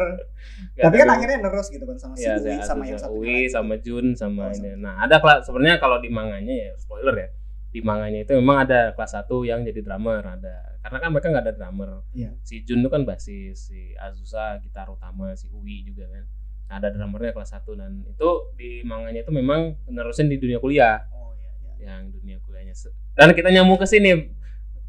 [0.80, 3.74] tapi kan akhirnya nerus gitu kan sama si Iya, Uwi sama yang satu Uwi sama
[3.84, 4.80] Jun sama Oh, ini.
[4.80, 7.28] Nah, ada kelas sebenarnya kalau di manganya ya spoiler ya.
[7.68, 10.80] Di manganya itu memang ada kelas 1 yang jadi drummer ada.
[10.80, 11.90] Karena kan mereka nggak ada drummer.
[12.16, 12.32] Iya.
[12.40, 16.24] Si Jun itu kan basis, si Azusa gitar utama, si Uwi juga kan.
[16.72, 21.02] Nah, ada drummernya kelas 1 dan itu di manganya itu memang nerusin di dunia kuliah
[21.12, 22.72] oh iya iya yang dunia kuliahnya.
[23.12, 24.39] Dan kita nyambung ke sini.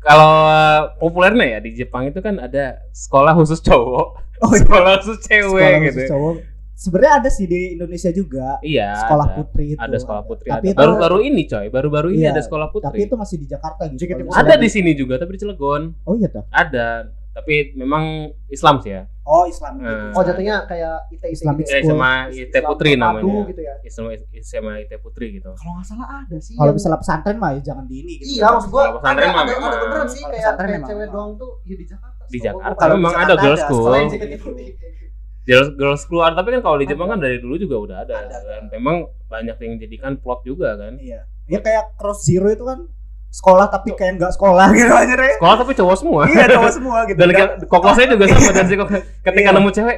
[0.01, 4.65] Kalau uh, populernya ya di Jepang itu kan ada sekolah khusus cowok, Oh, iya.
[4.65, 5.93] sekolah khusus cewek sekolah gitu.
[5.93, 6.33] khusus cowok
[6.73, 9.05] sebenarnya ada sih di Indonesia juga Iya.
[9.05, 9.35] sekolah ada.
[9.37, 10.73] putri itu ada sekolah putri tapi ada.
[10.73, 13.81] itu baru-baru ini coy baru-baru ini Iya, ada sekolah tapi putri itu masih di Jakarta
[13.85, 14.01] gitu
[14.33, 18.03] ada di sini juga tapi di Cilegon oh iya tuh ada tapi memang
[18.47, 19.87] Islam sih ya oh Islam gitu.
[19.87, 20.11] Hmm.
[20.11, 21.83] Oh jatuhnya kayak IT Islamic gitu ya?
[21.85, 23.73] sama IT Putri Islam namanya terpadu gitu ya.
[23.81, 24.05] Islam
[24.43, 26.53] sama IT Putri gitu Kalau nggak salah ada sih.
[26.55, 29.47] kalau misalnya pesantren mah ya jangan di ini gitu Iya maksud gua pesantren mah ada,
[29.47, 29.71] ada memang.
[29.79, 31.15] beneran sih kayak, pesantren kayak memang cewek memang.
[31.15, 32.21] doang tuh ya di Jakarta.
[32.25, 34.49] di Jakarta memang ada Jakarta girls ada, school gitu.
[35.41, 38.37] girls girls keluar tapi kan kalau di Jepang kan dari dulu juga udah ada, Ada.
[38.41, 42.85] dan memang banyak yang jadikan plot juga kan iya ya kayak cross zero itu kan
[43.31, 45.33] sekolah tapi kayak nggak sekolah gitu aja deh.
[45.39, 46.21] Sekolah tapi cowok semua.
[46.27, 47.17] Iya cowok semua gitu.
[47.17, 47.29] Dan
[47.65, 49.55] kokosnya juga sama dan si Koko- ketika Iya.
[49.55, 49.97] nemu cewek.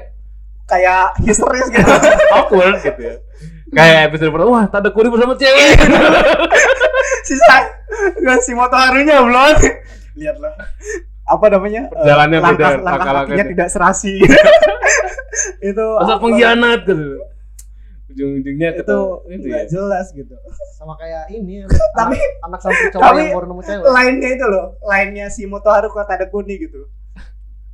[0.64, 1.92] Kayak histeris gitu.
[2.32, 3.16] Awkward gitu ya.
[3.74, 5.76] Kayak episode pertama wah tak ada kuri bersama cewek.
[7.24, 7.58] Sisa
[8.16, 9.58] nggak si motor harunya belum
[10.14, 10.54] lihatlah.
[11.24, 11.88] Apa namanya?
[11.88, 14.14] Eh, Perjalanannya beda, langkah, langkah kakinya tidak serasi.
[15.60, 17.18] Itu masa pengkhianat gitu
[18.14, 18.98] ujung-ujungnya itu
[19.34, 19.54] itu ya?
[19.58, 20.34] nggak jelas gitu.
[20.78, 21.66] Sama kayak ini.
[21.98, 23.84] Tapi- anak, anak cowok tapi- yang baru nemu cewek.
[23.90, 26.86] lainnya itu loh lainnya si Motoharu kok ada kuni gitu.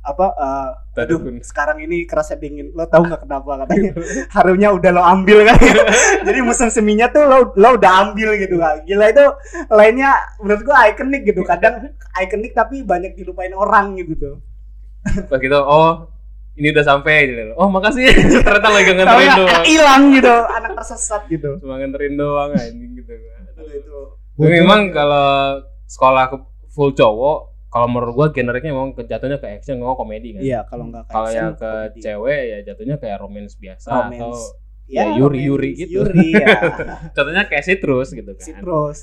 [0.00, 2.72] Apa eh, Tadi aduh sekarang ini kerasnya dingin.
[2.72, 3.68] Lo tahu nggak kenapa?
[3.68, 3.92] Katanya
[4.34, 5.60] harunya udah lo ambil kan?
[6.26, 8.56] Jadi musim seminya tuh lo lo udah ambil gitu.
[8.56, 9.24] Kan gila itu
[9.68, 11.44] lainnya menurut gua ikonik gitu.
[11.44, 14.16] Kadang ikonik tapi banyak dilupain orang gitu.
[14.16, 14.36] Tuh
[15.28, 16.08] pas gitu oh
[16.60, 17.42] ini udah sampai gitu.
[17.56, 18.04] oh makasih.
[18.44, 19.62] Ternyata lagi nganterin doang.
[19.64, 21.56] hilang gitu anak tersesat gitu.
[21.58, 23.12] Cuma nganterin doang anjing gitu
[23.56, 23.98] Aduh, itu
[24.36, 26.32] tapi memang kalau sekolah
[26.70, 30.40] full cowok kalau menurut gua generiknya memang ke- jatuhnya ke action nggak komedi kan.
[30.40, 32.00] Iya kalau nggak kalau yang ke komedi.
[32.00, 34.16] cewek ya jatuhnya kayak romance biasa Romance.
[34.16, 34.32] atau
[34.86, 35.90] ya, ya, Yuri- romance, Yuri gitu.
[35.96, 36.56] Yuri ya
[37.10, 38.42] contohnya kayak citrus gitu kan.
[38.42, 38.98] Citrus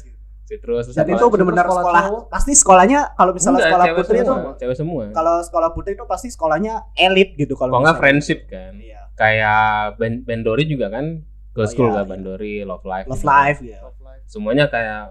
[0.47, 2.21] citrus dan itu benar-benar sekolah sekolah cowok.
[2.31, 5.03] pasti sekolahnya kalau misalnya Enggak, sekolah cewek putri itu semua, cewek semua.
[5.11, 8.47] kalau sekolah putri itu pasti sekolahnya elit gitu kalau kalau friendship.
[8.47, 8.79] Kan.
[8.79, 9.11] Iya.
[9.13, 9.61] Kayak
[9.95, 12.11] band Bandori juga kan Oh, girls school iya, kan iya.
[12.13, 13.27] Bandori Love Life love gitu.
[13.27, 14.23] life ya Love life.
[14.25, 15.03] semuanya kayak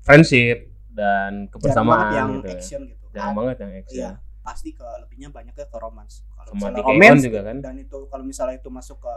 [0.00, 0.58] friendship
[0.90, 3.04] dan kebersamaan banget yang gitu action gitu.
[3.10, 3.98] Jarang Ah, banget yang action.
[3.98, 4.10] iya.
[4.40, 6.22] Pasti ke lebihnya banyaknya ke romance.
[6.36, 6.52] Kalau
[6.84, 7.56] romance juga kan.
[7.58, 9.14] dan itu kalau misalnya itu masuk ke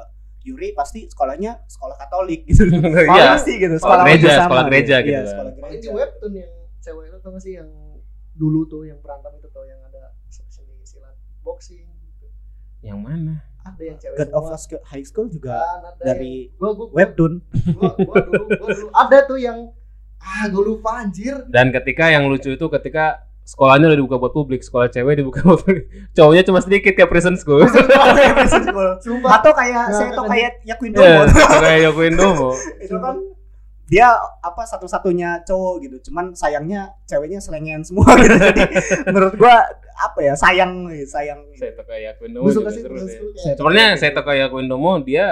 [0.47, 3.35] Yuri pasti sekolahnya sekolah Katolik gitu Iya.
[3.35, 5.27] pasti gitu Sekolah sekolah gereja, bersama sekolah gereja Iya, gitu kan.
[5.27, 7.69] sekolah gereja webtoon yang cewek itu gak sih yang
[8.33, 12.25] dulu tuh yang berantem itu tuh yang ada seni silat boxing gitu.
[12.79, 14.55] yang mana Ada yang cewek God of semua.
[14.55, 17.33] Us High School juga Kan, ada dari yang, gua, gua, gua, webtoon
[17.75, 19.57] gua, gua dulu, gua dulu ada tuh yang
[20.17, 24.59] ah gue lupa anjir dan ketika yang lucu itu ketika sekolahnya udah dibuka buat publik
[24.59, 25.87] sekolah cewek dibuka buat publik.
[26.11, 27.63] Cowoknya cuma sedikit kayak prison school.
[28.99, 29.39] Sumpah.
[29.39, 32.49] Atau kayak Nah, saya tuh kayak Yakuin Iya, Domo kayak Yoko Indomo
[32.83, 33.15] itu kan
[33.87, 34.11] dia
[34.43, 35.97] apa satu-satunya cowok gitu.
[36.05, 38.35] Cuman sayangnya ceweknya selengean semua gitu.
[38.35, 38.63] Jadi
[39.05, 39.63] menurut gua
[39.97, 40.71] apa ya sayang
[41.05, 41.39] sayang.
[41.53, 43.15] Saya tuh kayak Yoko Indomo gue suka juga sih seru terus sih.
[43.15, 45.27] tuh Saya- kayak sebenarnya saya tuh kayak Indomo dia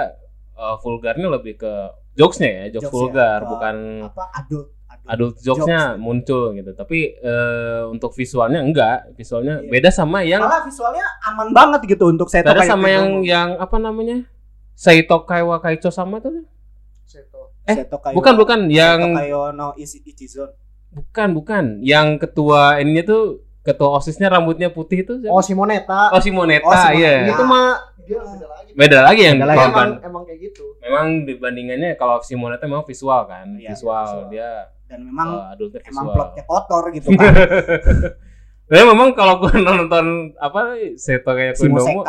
[0.56, 1.72] uh, vulgarnya lebih ke
[2.14, 2.92] jokesnya ya jokes Jokes ya.
[2.96, 3.76] vulgar Uh, bukan
[4.08, 4.66] apa adult
[5.06, 9.70] adult jokesnya muncul gitu tapi eh, untuk visualnya enggak visualnya Iya.
[9.70, 13.76] beda sama yang malah visualnya aman banget gitu untuk saya beda sama yang yang apa
[13.76, 14.26] namanya
[14.72, 16.44] Saito Kaiwa Kaicho sama tuh
[17.02, 17.54] Seto.
[17.64, 20.50] eh, bukan bukan yang kayo no isi ichizon
[20.88, 23.22] bukan bukan yang ketua ininya tuh
[23.62, 25.34] ketua osisnya rambutnya putih itu siapa?
[25.34, 26.14] Oh Simoneta.
[26.14, 27.26] Oh, Simoneta, Oh, iya.
[27.26, 28.70] Itu mah dia beda lagi.
[28.72, 29.62] Beda lagi yang Beda lagi.
[29.66, 30.64] Emang, emang kayak gitu.
[30.78, 34.06] memang dibandingannya kalau Simoneta memang visual kan, Iya, visual.
[34.06, 34.30] visual.
[34.30, 34.50] dia
[34.86, 36.14] dan memang uh, emang visual.
[36.14, 37.34] plotnya kotor gitu kan
[38.66, 42.02] Tapi memang kalau gue nonton apa Seto kayak si Kundomo,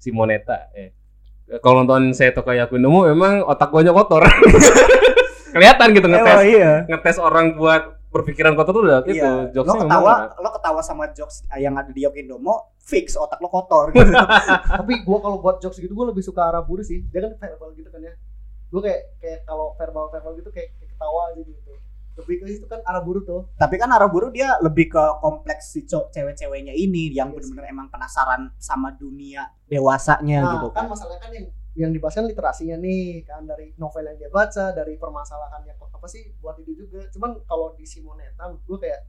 [0.00, 0.96] Simoneta, eh.
[1.60, 4.24] Kalau nonton Seto kayak Kundomo memang otak gue kotor.
[5.52, 9.20] Kelihatan gitu ngetes Oh, iya ngetes orang buat berpikiran kotor tuh udah gitu.
[9.20, 13.36] iya lo Jokesnya ketawa memang lo ketawa sama jokes yang ada di Yokindomo fix otak
[13.40, 14.12] lo kotor gitu
[14.64, 17.04] Tapi gua kalau buat jokes gitu gua lebih suka Araburu sih.
[17.08, 18.12] Dia kan verbal gitu kan ya.
[18.72, 21.72] Gua kayak kayak kalau verbal verbal gitu kayak, kayak ketawa aja gitu.
[22.12, 23.48] Lebih ke situ kan Araburu tuh.
[23.56, 28.52] tapi kan Araburu dia lebih ke kompleks si cewek-ceweknya ini yang Iya bener-bener emang penasaran
[28.60, 30.92] sama dunia dewasanya Nah, gitu kan kan.
[30.92, 35.00] masalahnya kan yang yang dibahas kan literasinya nih kan dari novel yang dia baca dari
[35.00, 37.08] permasalahannya kok apa sih buat itu juga.
[37.08, 39.00] Cuman kalau di Simoneta gue kayak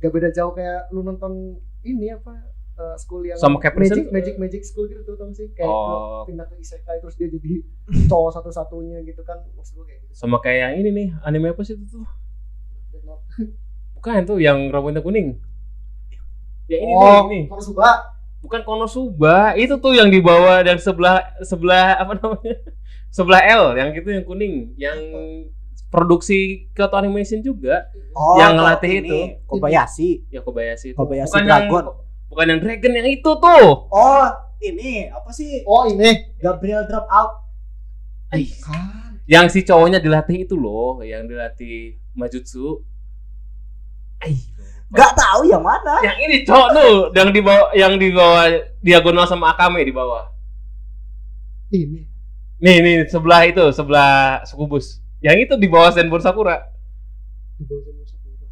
[0.00, 4.34] gak beda jauh kayak lu nonton ini apa eh, school yang Sama kayak magic magic
[4.36, 6.26] magic school gitu tuh sih kayak Oh.
[6.26, 7.62] pindah ke isekai terus dia jadi
[8.10, 11.62] cowok satu-satunya gitu kan maksud gue kayak gitu sama kayak yang ini nih anime apa
[11.62, 12.06] sih itu tuh?
[13.96, 15.40] Bukan tuh yang rambutnya kuning.
[16.68, 17.50] Ya ini oh nih, ini.
[17.50, 18.14] Konosuba
[18.44, 22.60] Bukan Konosuba, itu tuh yang di bawah dan sebelah sebelah apa namanya?
[23.16, 24.98] Sebelah L yang itu yang kuning, yang
[25.88, 27.88] produksi Kyoto Animation juga.
[28.12, 29.48] oh Yang ngelatih ini, itu.
[29.48, 30.98] Kobayashi Ya Kobayashi itu.
[30.98, 31.84] Kobayashi bukan Dragon.
[31.88, 33.66] yang bukan yang Dragon yang itu tuh.
[33.88, 34.26] oh
[34.64, 37.44] ini apa sih oh ini Gabriel drop out
[38.64, 42.84] kan yang si cowoknya dilatih itu loh, yang dilatih Majutsu.
[44.20, 44.36] Ai,
[44.94, 48.46] Gak tahu yang mana yang ini cowok tuh yang di bawah yang di bawah
[48.78, 50.30] diagonal sama Akame di bawah.
[51.74, 52.06] ini
[52.62, 55.02] Nih nih sebelah itu sebelah Sukubus.
[55.18, 56.62] Yang itu di bawah Senbon Sakura.
[57.58, 58.46] di bawah Zenbu Sakura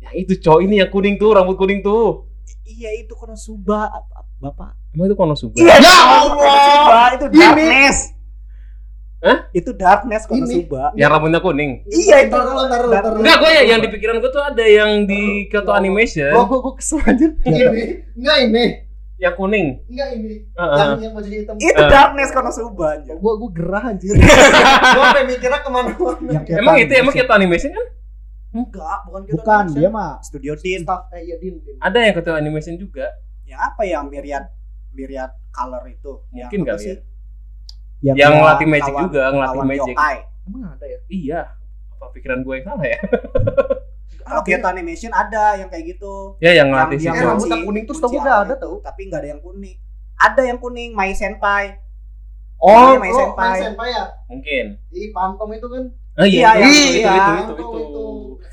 [0.00, 2.32] Yang itu cowok ini yang kuning tuh, rambut kuning tuh.
[2.64, 5.54] Iya itu Konosuba apa- bapak Emang itu Konosuba?
[5.54, 5.96] Iya, Ya
[6.28, 7.98] Konosuba itu darkness.
[9.18, 9.38] Hah?
[9.50, 10.92] Itu darkness Konosuba.
[10.92, 11.80] Yang rambutnya kuning.
[11.86, 12.36] Iya itu.
[13.16, 16.58] Enggak, gue ya yang di pikiran gue tuh ada yang di Kyoto Animation Gua gua
[16.60, 17.32] gua kesel anjir.
[17.40, 17.64] Ini,
[18.14, 18.64] enggak ini,
[19.16, 19.66] yang kuning.
[19.88, 20.34] enggak ini.
[20.52, 21.54] Yang yang bajunya hitam.
[21.56, 22.86] Itu darkness Konosuba.
[22.94, 23.16] anjir.
[23.16, 24.12] Gua gua gerah anjir.
[24.94, 26.20] gua sampai mikirnya ke mana-mana.
[26.28, 27.12] Yang Kyoto Emang itu emang.
[27.16, 27.86] Kyoto Animation kan?
[28.54, 29.34] Enggak, bukan kita.
[29.34, 30.80] bukan dia mah Studio Din.
[30.80, 31.74] Staff eh iya Din, Din.
[31.76, 33.10] Ada yang Kyoto Animation juga.
[33.42, 34.44] Yang apa yang myriad
[34.90, 36.22] myriad color itu?
[36.30, 36.88] Yang Mungkin apa kali sih?
[36.88, 36.96] ya.
[38.04, 39.90] Yang dia ngelatih magic lawan- juga, ngelatih magic.
[39.90, 40.16] yokai.
[40.44, 40.98] Emang ada ya?
[41.08, 41.40] Iya.
[41.90, 42.98] Apa pikiran gue yang salah ya?
[44.24, 46.38] Kalau Kyoto Animation ada yang kayak gitu.
[46.38, 47.28] Ya yang ngelatih dia si Eh, cowok.
[47.28, 48.74] rambutnya kuning tuh setahu nggak alam ada tau.
[48.78, 49.76] Tapi nggak ada yang kuning.
[50.16, 51.64] Ada yang kuning, My Senpai.
[52.56, 53.50] Oh, oh, My Senpai.
[53.50, 54.04] My Senpai ya?
[54.24, 54.64] Mungkin.
[54.88, 55.84] Ih, Pantom itu kan.
[56.14, 57.14] Oh Iya, iya, yang- itu, itu, iya.
[57.18, 57.78] itu, itu, itu.
[57.82, 58.04] itu.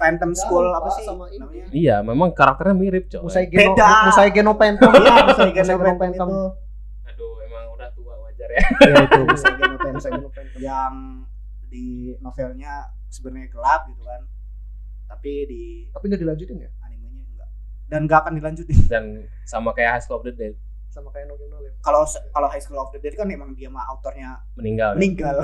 [0.02, 1.70] Phantom School apa sih sama namanya?
[1.70, 3.22] Iya, memang karakternya mirip, coy.
[3.22, 3.90] Musai Geno, Beda.
[4.04, 4.92] Musai Geno Pentom.
[4.92, 6.30] Iya, Musai Geno Phantom.
[7.06, 8.62] Aduh, emang udah tua wajar ya.
[8.84, 9.94] Iya itu Musai Geno Phantom.
[9.96, 10.60] Musai Geno Pentom.
[10.60, 10.94] yang
[11.68, 11.86] di
[12.20, 12.74] novelnya
[13.08, 14.28] sebenarnya gelap gitu kan
[15.08, 16.70] tapi di Tapi nggak dilanjutin ya?
[16.82, 17.50] animenya enggak
[17.86, 19.04] dan enggak akan dilanjutin Dan
[19.42, 20.56] sama kayak High School of the Dead
[20.88, 21.76] Sama kayak No Game No Life.
[21.80, 24.92] kalau kalau High School of the Dead kan emang dia mah autornya meninggal.
[24.92, 24.98] kan?
[24.98, 25.36] meninggal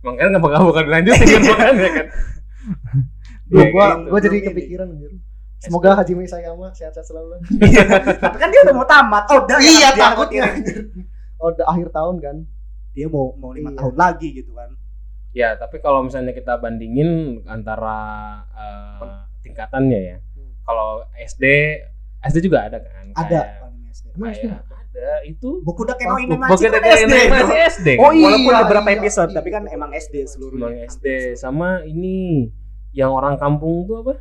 [0.00, 2.06] Makanya nggak bakal bakal dilanjutin kan makanya kan.
[3.44, 4.08] Gua, Iya, gua, gitu.
[4.08, 5.12] gua jadi kepikiran anjir.
[5.58, 7.40] Semoga Hajime Sayama sehat-sehat selalu.
[8.24, 10.44] tapi kan dia udah mau tamat oh udah Iya, ya, dia takutnya.
[11.36, 12.36] Oh, udah akhir tahun kan.
[12.94, 13.78] dia mau mau lima Iya.
[13.80, 14.70] tahun lagi gitu kan
[15.34, 17.98] Ya, tapi kalau misalnya kita bandingin antara
[18.54, 20.16] eh, tingkatannya ya.
[20.30, 20.54] Hmm.
[20.62, 21.44] Kalau SD,
[22.22, 23.10] SD juga ada kan?
[23.10, 24.06] ada Kayak- anime SD.
[24.14, 25.50] Emang SD kayak ada itu.
[25.58, 27.88] Oh, ini Bukan kan ada SD masih SD.
[27.98, 28.22] Oh, iya.
[28.22, 30.26] walaupun beberapa iya, episode iya, tapi kan iya, emang iya, SD iya.
[30.30, 32.46] seluruhnya Emang SD sama ini
[32.94, 34.14] yang orang kampung tuh apa?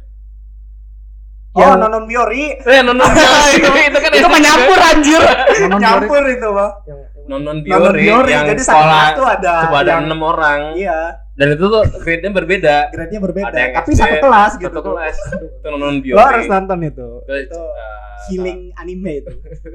[1.54, 3.06] oh Yang- Nonon Biori Eh, nonon
[3.54, 5.22] Biori itu kan itu mah nyampur anjir.
[5.22, 5.78] Biori.
[5.78, 9.90] nyampur itu mah Yang, Nonon Nonon Biori, Biori yang jadi sekolah tuh ada coba ada
[9.92, 10.60] yang enam orang.
[10.76, 11.00] Iya.
[11.34, 12.76] Dan itu tuh grade-nya berbeda.
[12.90, 13.48] Grade-nya berbeda.
[13.48, 15.16] Ada yang tapi SD, satu kelas gitu satu kelas.
[15.56, 17.08] Itu Nonon lo Biori harus nonton itu.
[17.22, 17.98] Itu, itu eh,
[18.28, 19.32] healing anime itu.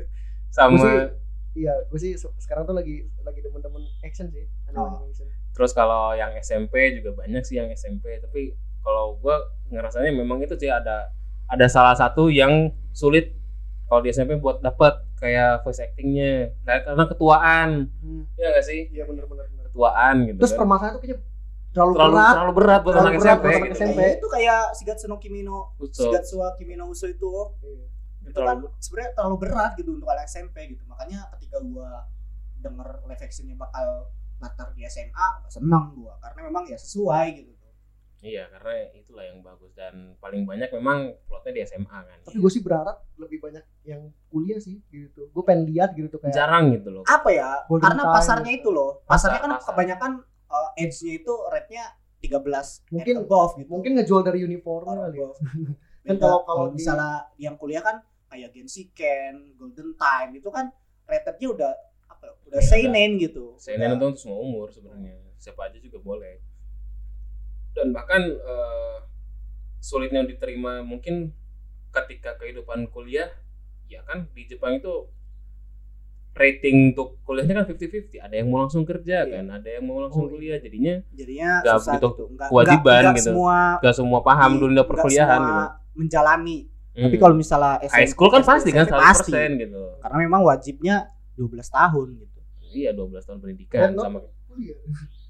[0.50, 0.76] Sama.
[0.76, 1.14] Gua
[1.54, 4.46] Iya, gue sih se- sekarang tuh lagi lagi demen-demen action sih.
[4.68, 5.02] Anime Oh.
[5.04, 5.26] action.
[5.50, 8.54] terus kalau yang SMP juga banyak sih yang SMP tapi
[8.88, 9.36] kalau gua
[9.68, 11.12] ngerasanya memang itu sih ada
[11.46, 13.36] ada salah satu yang sulit
[13.84, 18.24] kalau di SMP buat dapat kayak voice actingnya Kayak- karena ketuaan Hmm.
[18.34, 19.44] ya gak sih Iya benar-benar.
[19.62, 20.58] ketuaan gitu Terus kan.
[20.58, 21.18] permasalahan tuh kayaknya
[21.70, 22.32] terlalu, terlalu berat.
[22.32, 23.74] terlalu berat buat Terlalu anak SMP gitu.
[23.74, 23.92] SMP.
[23.94, 26.02] Kayaknya itu kayak Shigatsu no Kimi no Betul.
[26.02, 27.86] Shigatsu wa Kimi no Uso itu Iya.
[28.26, 32.04] itu kan sebenarnya terlalu berat gitu untuk anak SMP gitu makanya ketika gua
[32.58, 33.88] denger live actionnya bakal
[34.38, 37.52] latar di SMA seneng gua karena memang ya sesuai gitu
[38.18, 42.18] Iya, karena itulah yang bagus dan paling banyak memang plotnya di SMA kan.
[42.20, 45.30] Tapi gue sih berharap lebih banyak yang kuliah sih gitu.
[45.30, 47.02] Gue pengen lihat gitu tuh kayak jarang gitu loh.
[47.04, 48.60] apa ya Golden karena time pasarnya gitu.
[48.60, 49.66] itu loh pasarnya Pasar, kan pasar.
[49.70, 50.12] kebanyakan
[50.48, 51.84] uh, age-nya itu rate-nya
[52.18, 55.16] 13 Mungkin- above gitu mungkin ngejual dari uniformnya Or kali.
[55.16, 55.30] ya.
[56.08, 60.72] Kan kalau- kalau di- misalnya yang kuliah kan kayak Genshin Ken, Golden Time itu kan
[61.04, 61.70] rated-nya udah
[62.08, 63.54] apa ya, udah Iya, seinen gitu.
[63.54, 65.14] Seinen untuk semua umur sebenarnya.
[65.36, 66.40] Siapa aja juga boleh.
[67.78, 68.96] Dan bahkan eh,
[69.78, 71.30] sulitnya diterima mungkin
[71.88, 73.30] ketika kehidupan kuliah
[73.86, 75.06] ya kan di Jepang itu
[76.34, 79.32] rating untuk kuliahnya kan 50-50 ada yang mau langsung kerja Iya.
[79.32, 80.34] kan ada yang mau langsung Oh, iya.
[80.34, 82.08] kuliah jadinya jadinya Nggak susah gitu.
[82.28, 83.28] Nggak- kewajiban nggak- nggak gitu.
[83.28, 85.66] semua gak semua paham di- dunia perkuliahan semua gitu
[85.96, 86.58] menjalani.
[86.92, 87.04] Hmm.
[87.04, 89.30] Tapi kalau misalnya high school kan SMP, pasti kan 100% pasti.
[89.60, 90.96] gitu Karena memang wajibnya
[91.34, 92.38] 12 tahun gitu.
[92.68, 94.78] iya 12 tahun pendidikan not sama kuliah.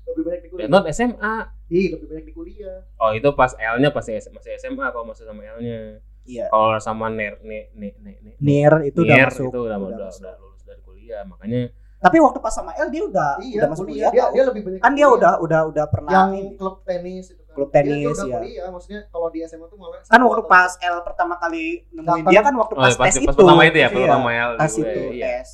[0.09, 0.69] Lebih banyak di kuliah.
[0.69, 1.35] not SMA
[1.69, 2.79] Iya, lebih banyak di kuliah.
[2.97, 6.45] oh itu pas L-nya pasti masih SMA kalau masih sama L-nya Iya.
[6.49, 9.49] kalau sama ner ne ne ne ne Near itu udah masuk.
[9.49, 10.23] itu udah, udah udah, masuk.
[10.23, 11.63] udah lulus dari kuliah makanya
[11.99, 14.07] Tapi waktu pas sama L dia udah Iya, udah masuk kuliah.
[14.07, 14.29] kuliah.
[14.31, 17.43] Dia, dia lebih banyak kan di dia udah udah udah pernah yang klub tenis itu
[17.43, 17.55] kan.
[17.59, 18.39] Klub Dia- dia tenis, udah ya.
[18.39, 22.41] kuliah, maksudnya kalau di SMA tuh malah kan waktu pas L pertama kali nemuin dia
[22.41, 24.51] kan waktu oh, pas ya, pas, tes pas itu pertama itu ya Iya, pertama L
[24.55, 25.27] tes gue, itu iya.
[25.43, 25.49] tes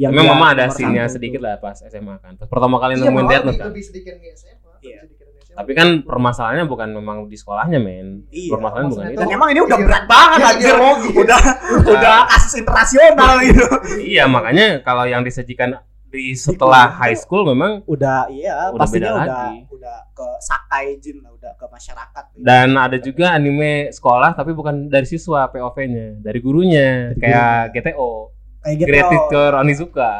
[0.00, 2.32] yang Memang dia mama ada satu sedikit lah pas SMA kan.
[2.34, 3.68] Pas pertama kali Iya, nemuin Death kan.
[3.68, 4.56] lebih sedikit di SMA.
[4.72, 5.00] lebih Iya.
[5.04, 5.56] sedikit di SMA.
[5.56, 8.24] Tapi kan permasalahannya bukan memang di sekolahnya, men.
[8.30, 9.18] Iya, permasalahan bukan itu.
[9.18, 9.84] dan emang ini udah Iya.
[9.84, 10.74] berat banget Iya, anjir
[11.14, 11.40] udah
[11.86, 13.64] udah kasus internasional gitu
[14.00, 15.76] iya, makanya kalau yang disajikan
[16.06, 19.56] di setelah high school memang udah iya Udah pastinya beda udah lagi.
[19.70, 22.42] udah ke sakai jin lah udah ke masyarakat gitu.
[22.42, 28.29] dan ada juga anime sekolah tapi bukan dari siswa POV-nya, dari gurunya Dari kayak GTO,
[28.60, 30.12] kayak gitu Great Teacher Onizuka.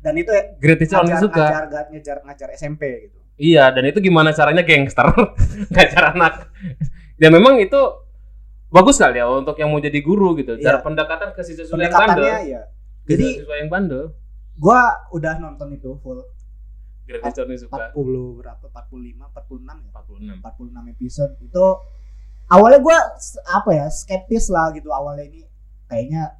[0.00, 1.36] dan itu ya Great Teacher ngajar, Onizuka.
[1.38, 5.10] ngajar, ngajar, ngajar, ngajar SMP gitu Iya, dan itu gimana caranya gangster
[5.74, 6.54] ngajar anak.
[7.14, 7.74] Dan memang itu
[8.68, 10.54] bagus kali ya untuk yang mau jadi guru gitu.
[10.56, 10.82] Cara Iya.
[10.82, 12.22] pendekatan ke siswa yang bandel.
[12.22, 12.62] pendekatannya ya
[13.04, 14.04] jadi siswa yang bandel.
[14.54, 14.80] gua
[15.10, 16.22] udah nonton itu full
[17.04, 20.38] Great Teacher Onizuka 40 berapa 45 46 ya 46.
[20.38, 21.64] 46 episode itu
[22.46, 22.98] awalnya gua
[23.50, 25.42] apa ya skeptis lah gitu awalnya ini
[25.84, 26.38] kayaknya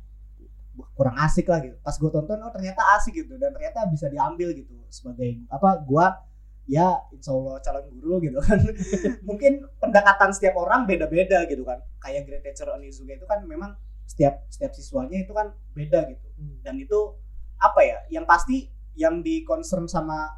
[0.94, 1.76] kurang asik lah gitu.
[1.80, 6.18] Pas gue tonton oh ternyata asik gitu dan ternyata bisa diambil gitu sebagai apa gua
[6.64, 8.58] ya insya Allah calon guru gitu kan.
[9.28, 11.78] Mungkin pendekatan setiap orang beda-beda gitu kan.
[12.00, 16.26] Kayak Great Teacher Onizuka itu kan memang setiap setiap siswanya itu kan beda gitu.
[16.34, 16.60] Hmm.
[16.66, 17.14] dan itu
[17.62, 18.68] apa ya yang pasti
[18.98, 20.28] yang di concern sama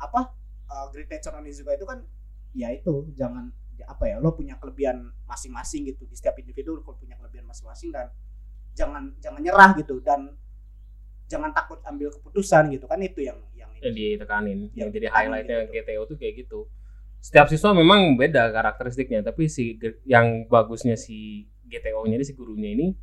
[0.00, 0.32] apa
[0.66, 2.02] uh, Great Teacher Onizuka itu kan
[2.56, 6.04] ya itu jangan ya apa ya lo punya kelebihan masing-masing gitu.
[6.08, 8.12] Di setiap individu lo punya kelebihan masing-masing dan
[8.72, 10.32] jangan jangan nyerah gitu dan
[11.26, 15.58] jangan takut ambil keputusan gitu kan itu yang yang Yang ditekanin, Yang yang jadi highlightnya
[15.64, 15.72] gitu.
[15.74, 16.60] GTO tuh kayak gitu.
[17.18, 22.94] Setiap siswa memang beda karakteristiknya, tapi si yang bagusnya si GTO-nya ini si gurunya ini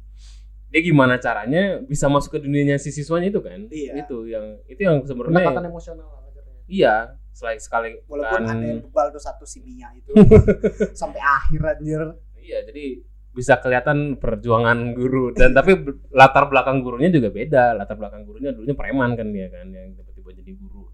[0.69, 3.65] dia gimana caranya bisa masuk ke dunianya si siswanya itu kan?
[3.67, 4.05] Iya.
[4.05, 6.55] Itu yang itu yang pendekatan sebenarnya emosional lah ngajarnya.
[6.69, 6.95] iya,
[7.31, 10.13] selain sekali walaupun kan- ada yang bebal tuh satu si Mia itu
[11.01, 12.01] sampai akhir anjir
[12.39, 12.85] Iya, jadi
[13.29, 15.77] bisa kelihatan perjuangan guru dan tapi
[16.09, 17.73] latar belakang gurunya juga beda.
[17.73, 20.85] Latar belakang gurunya dulunya preman kan dia kan yang tiba-tiba jadi guru.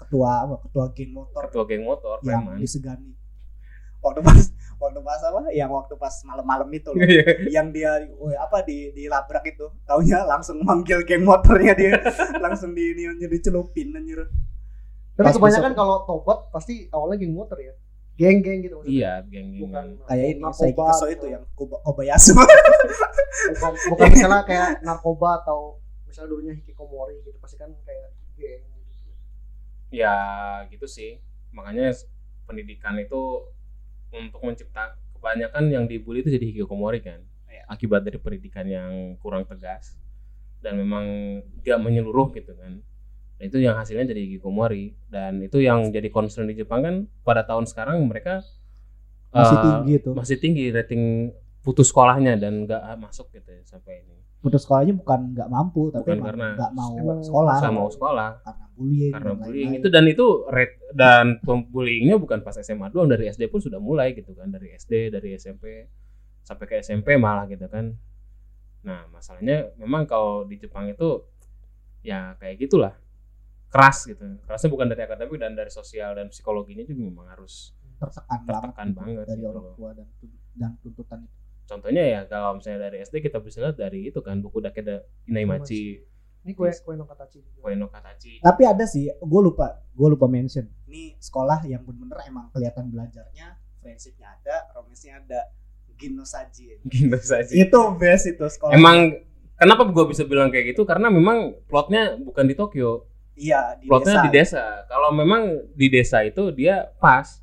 [0.00, 2.58] ketua apa ketua geng motor Ketua geng motor yang preman.
[2.58, 3.14] disegani
[4.00, 4.40] waktu pas
[4.80, 7.24] waktu pas apa yang waktu pas malam-malam itu loh Iya.
[7.52, 11.94] yang dia woy, apa di dilabrak itu taunya langsung manggil geng motornya dia
[12.42, 14.24] langsung di ini jadi celupin anjir
[15.14, 17.76] Tapi kebanyakan kalau tobat pasti awalnya geng motor ya.
[18.20, 18.92] Geng-geng gitu maksudnya.
[18.92, 22.32] Iya, geng Bukan kayak ini narkoba Keso atau- itu yang Koba- Kobayasu
[23.56, 29.10] bukan, bukan misalnya kayak narkoba atau misalnya dulunya hikikomori gitu pasti kan kayak geng gitu.
[29.88, 30.14] Ya
[30.68, 31.24] gitu sih.
[31.50, 31.96] Makanya
[32.44, 33.48] pendidikan itu
[34.10, 37.24] untuk mencipta kebanyakan yang dibully itu jadi hikikomori kan.
[37.48, 37.64] Iya.
[37.66, 39.96] Akibat dari pendidikan yang kurang tegas
[40.60, 41.06] dan memang
[41.62, 42.84] gak menyeluruh gitu kan.
[43.40, 47.40] Nah, itu yang hasilnya jadi hikikomori dan itu yang jadi concern di Jepang kan pada
[47.40, 48.44] tahun sekarang mereka
[49.32, 50.10] masih eh, tinggi itu.
[50.12, 54.20] masih tinggi rating putus sekolahnya dan nggak masuk gitu ya sampai ini.
[54.40, 57.54] putus sekolahnya bukan nggak mampu tapi Bukan karena- nggak mau sekolah.
[57.56, 58.30] Saya mau sekolah.
[58.40, 59.68] Karena bullying karena dan bullying.
[59.68, 59.80] lain-lain.
[59.80, 64.12] itu dan itu rate dan bullyingnya bukan pas SMA doang dari SD pun sudah mulai
[64.12, 64.48] gitu kan.
[64.48, 65.88] Dari SD dari SMP
[66.42, 67.96] sampai ke SMP malah gitu kan.
[68.80, 71.24] Nah masalahnya memang kalau di Jepang itu
[72.00, 72.92] ya kayak gitulah
[73.70, 74.22] keras gitu.
[74.44, 79.22] Kerasnya bukan dari akademik dan dari sosial dan psikologinya juga memang harus tertekan, tertekan banget,
[79.22, 80.06] banget dari gitu orang tua dan
[80.58, 81.36] dan tuntutan itu.
[81.70, 86.02] Contohnya ya kalau misalnya dari SD kita bisa lihat dari itu kan buku Dakeda Inaimachi
[86.40, 87.44] Ini kue kue no katachi.
[87.60, 88.40] Koe no Katachi.
[88.40, 90.64] Tapi ada sih gue lupa gue lupa mention.
[90.88, 95.40] Ini sekolah yang bener-bener emang kelihatan belajarnya friendshipnya ada romansnya ada.
[96.00, 96.80] Gino Saji.
[96.88, 97.52] Gitu saja.
[97.52, 98.72] itu best itu sekolah.
[98.72, 99.20] Emang
[99.60, 100.88] kenapa gue bisa bilang kayak gitu?
[100.88, 103.04] Karena memang plotnya bukan di Tokyo,
[103.40, 104.24] iya di plotnya desa.
[104.24, 104.64] di desa.
[104.84, 107.40] Kalau memang di desa itu dia pas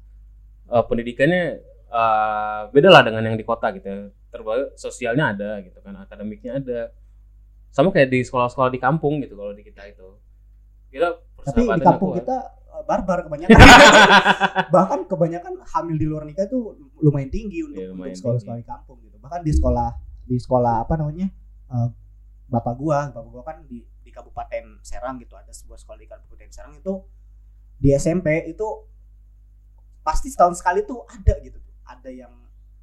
[0.69, 1.43] eh, pendidikannya
[1.89, 4.13] eh, beda lah dengan yang di kota gitu.
[4.29, 6.81] Terbaik sosialnya ada gitu kan, akademiknya ada.
[7.73, 10.07] Sama kayak di sekolah-sekolah di kampung gitu kalau di kita itu.
[10.93, 12.19] Kita tapi di kampung kuat.
[12.23, 12.37] kita
[12.75, 13.55] uh, barbar kebanyakan
[14.75, 18.67] bahkan kebanyakan hamil di luar nikah itu lumayan tinggi untuk, Iya, lumayan untuk sekolah-sekolah di
[18.67, 19.89] kampung gitu bahkan di sekolah
[20.27, 21.27] di sekolah apa namanya
[21.71, 21.87] uh,
[22.51, 23.83] bapak gua bapak gua kan di
[24.17, 26.93] kabupaten Serang gitu ada sebuah sekolah di kabupaten Serang itu
[27.77, 28.65] di SMP itu
[30.01, 32.33] pasti setahun sekali tuh ada gitu tuh ada yang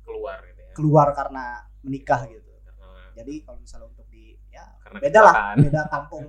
[0.01, 0.73] keluar gitu ya.
[0.73, 1.45] keluar karena
[1.81, 6.25] menikah gitu Karena- jadi kalau misalnya untuk di ya Karena beda lah beda kampung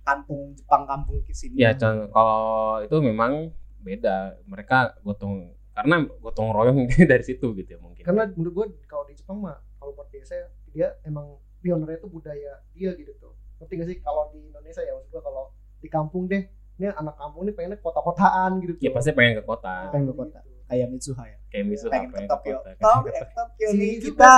[0.00, 2.42] kampung Jepang kampung ke sini Ya, kalau
[2.80, 4.34] itu memang beda.
[4.44, 8.02] Mereka gotong karena gotong royong dari situ gitu ya mungkin.
[8.02, 10.36] karena menurut gue kalau di Jepang mah kalau buat desa
[10.68, 13.31] dia emang pionernya itu budaya dia gitu tuh
[13.62, 15.44] ngerti gak sih kalau di Indonesia ya maksud gue kalau
[15.78, 16.42] di kampung deh
[16.74, 19.86] ini anak kampung ini pengennya kota-kotaan gitu tuh ya pasti pengen ke kota.
[19.88, 20.40] pengen ke kota.
[20.40, 20.60] Gitu.
[20.64, 22.70] kayak Mitsuha ya Kayak misalnya pengen ke pengen Tokyo kota.
[22.86, 24.34] Tokyo Tokyo Si nih kita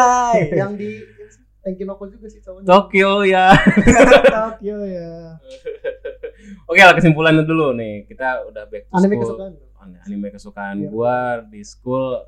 [0.52, 0.90] yang di
[1.60, 3.46] Tenkinoko juga sih cowoknya Tokyo ya.
[4.36, 5.12] Tokyo ya
[6.68, 8.04] Oke lah kesimpulannya dulu nih.
[8.04, 9.24] Kita udah back to anime school.
[9.24, 10.88] kesukaan An- Anime kesukaan Iya.
[10.88, 12.20] gua di school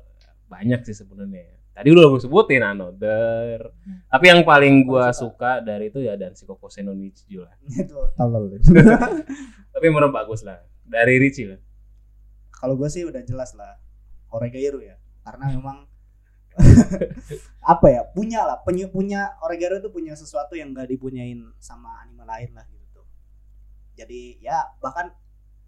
[0.47, 1.56] banyak sih sebenarnya.
[1.77, 3.69] Tadi udah gue sebutin Another.
[4.09, 7.53] Tapi yang paling gua Paling suka dari itu ya dan Shikoku no Nichiju lah.
[7.69, 8.49] itu tolol
[9.77, 10.57] Tapi menurut bagus lah.
[10.81, 11.61] Dari Richie lah.
[12.57, 13.77] kalau gue sih udah jelas lah
[14.33, 15.85] Oregairu ya karena memang
[17.77, 22.25] apa ya punya lah punya punya Oregairu itu punya sesuatu yang gak dipunyain sama anime
[22.25, 23.01] lain lah gitu
[23.93, 25.13] jadi ya bahkan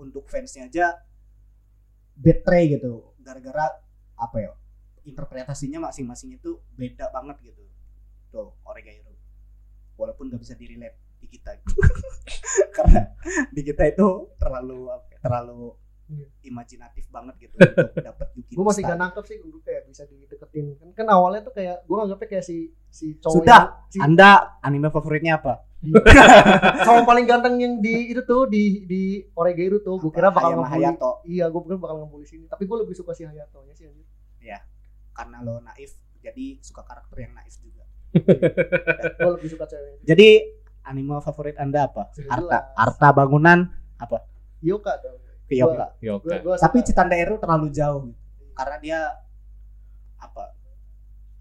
[0.02, 0.98] untuk fansnya aja
[2.18, 3.70] betray gitu gara-gara
[4.18, 4.52] apa ya
[5.10, 7.64] interpretasinya masing-masing itu beda banget gitu.
[8.30, 9.10] Tuh Oregairu
[9.98, 11.58] walaupun gak bisa direlate di kita.
[11.60, 11.76] Gitu.
[12.78, 13.12] karena
[13.52, 15.76] di kita itu terlalu ya, terlalu
[16.10, 16.26] Iya.
[16.42, 20.74] imajinatif banget gitu untuk dapat Yuki gue masih gak nangkep sih gue kayak bisa dideketin.
[20.82, 23.62] Kan, kan awalnya tuh kayak gue nganggapnya kayak si si cowok Sudah.
[23.62, 25.70] yang- si Anda anime favoritnya apa?
[26.90, 30.02] cowok paling ganteng yang di itu tuh di di Oregairu tuh.
[30.02, 31.12] Gue kira bakal ngebully Hayato.
[31.30, 32.50] Iya gue kira bakal ngebully sini.
[32.50, 34.10] Tapi gue lebih suka si Hayato nya sih anjir
[35.20, 37.84] karena lo naif jadi suka karakter yang naif juga.
[39.20, 40.30] gue lebih suka ceweknya Jadi
[40.88, 42.10] anime favorit Anda apa?
[42.32, 42.74] Arta.
[42.74, 43.68] Arta bangunan
[44.64, 45.20] Yoka dong.
[45.52, 45.88] Yoka.
[46.56, 48.08] Tapi Citanda Eru terlalu jauh
[48.56, 49.00] karena dia
[50.20, 50.56] apa?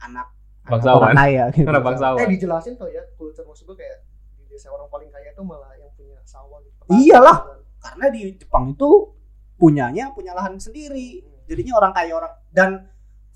[0.02, 0.26] Anak
[0.68, 1.16] Bangsawan.
[1.16, 1.64] kaya gitu.
[1.64, 2.18] Karena bangsawan.
[2.20, 4.04] eh dijelasin tuh ya kultur maksud gue kayak
[4.36, 7.58] di desa orang paling kaya tuh malah yang punya sawah gitu Iyalah.
[7.80, 8.90] Karena di Jepang itu
[9.56, 11.24] punyanya punya lahan sendiri.
[11.48, 12.70] Jadinya orang kaya orang dan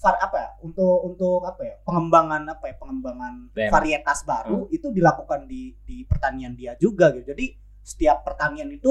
[0.03, 3.71] var apa ya untuk untuk apa ya pengembangan apa ya pengembangan Daerah.
[3.71, 8.91] varietas baru itu dilakukan di di pertanian dia juga gitu jadi setiap pertanian itu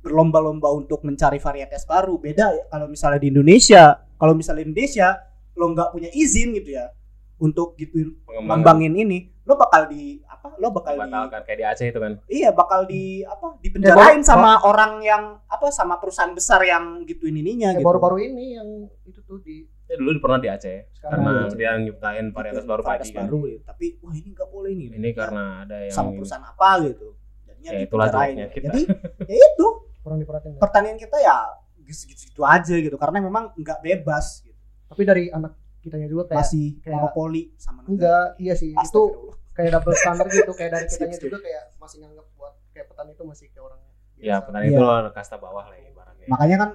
[0.00, 5.08] berlomba-lomba untuk mencari varietas baru beda ya kalau misalnya di Indonesia kalau misalnya di Indonesia
[5.54, 6.88] lo nggak punya izin gitu ya
[7.36, 11.08] untuk Pengembangan ngembangin ini lo bakal di apa lo bakal di
[11.44, 12.12] kayak di Aceh itu kan.
[12.24, 17.36] Iya bakal di apa dipenjarain baru- sama orang yang apa sama perusahaan besar yang gituin
[17.36, 17.88] ininya Kayak gitu.
[17.88, 18.68] baru-baru ini yang
[19.04, 22.80] itu tuh di Ya, dulu pernah di Aceh sekarang karena di- dia nyiptain varietas baru
[22.80, 23.24] varietas padi kan.
[23.26, 23.58] baru, ya.
[23.62, 24.88] Tapi wah ini nggak boleh nih.
[24.92, 27.08] Ini karena ada yang sama perusahaan apa gitu.
[27.44, 28.64] Jadinya Ya, itulah kita.
[28.64, 28.80] Jadi
[29.26, 29.66] ya itu
[30.00, 30.58] kurang diperhatiin ya.
[30.58, 31.36] pertanian kita ya
[31.78, 34.56] gitu-gitu aja gitu karena memang nggak bebas gitu.
[34.86, 37.90] tapi dari anak kitanya juga kayak Masih kayak- monopoli sama negara.
[37.90, 39.36] enggak iya sih itu Astagfirullah.
[39.52, 43.22] kayak double standar gitu kayak dari kitanya juga kayak masih nganggap buat kayak petani itu
[43.22, 43.92] masih kayak orang ya
[44.30, 44.40] biasa.
[44.42, 44.72] petani Iya.
[44.74, 46.26] itu kasta bawah lah ibaratnya.
[46.26, 46.70] Makanya kan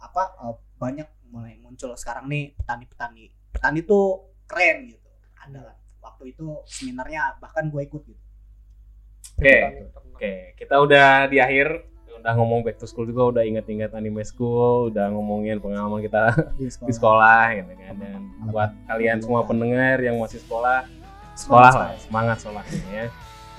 [0.00, 3.30] apa eh, banyak mulai muncul sekarang nih petani-petani.
[3.54, 5.08] Petani tuh keren gitu.
[5.38, 5.76] Ada kan.
[6.02, 8.22] Waktu itu seminarnya bahkan gue ikut gitu.
[9.38, 9.56] Oke.
[9.56, 10.00] Ternak.
[10.20, 11.88] Oke, kita udah di akhir
[12.20, 16.68] udah ngomong back to school juga udah inget-inget anime school, udah ngomongin pengalaman kita di
[16.88, 17.94] di sekolah gitu kan.
[17.96, 18.20] Dan
[18.52, 20.84] buat kalian semua pendengar yang masih sekolah,
[21.32, 23.06] sekolah lah, semangat sekolahnya ya.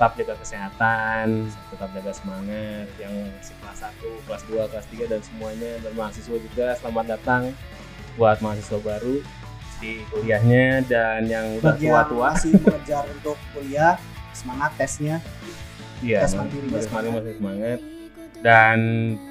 [0.01, 1.25] Tetap jaga kesehatan,
[1.69, 6.37] tetap jaga semangat yang masih kelas 1, kelas 2, kelas 3 dan semuanya dan mahasiswa
[6.41, 7.53] juga selamat datang
[8.17, 9.21] buat mahasiswa baru
[9.77, 13.93] di kuliahnya dan yang udah tua-tua masih mengejar untuk kuliah
[14.33, 15.21] semangat tesnya
[16.01, 16.49] Iya, Tes masih
[16.81, 17.11] semangat.
[17.21, 17.79] masih semangat.
[18.41, 18.77] Dan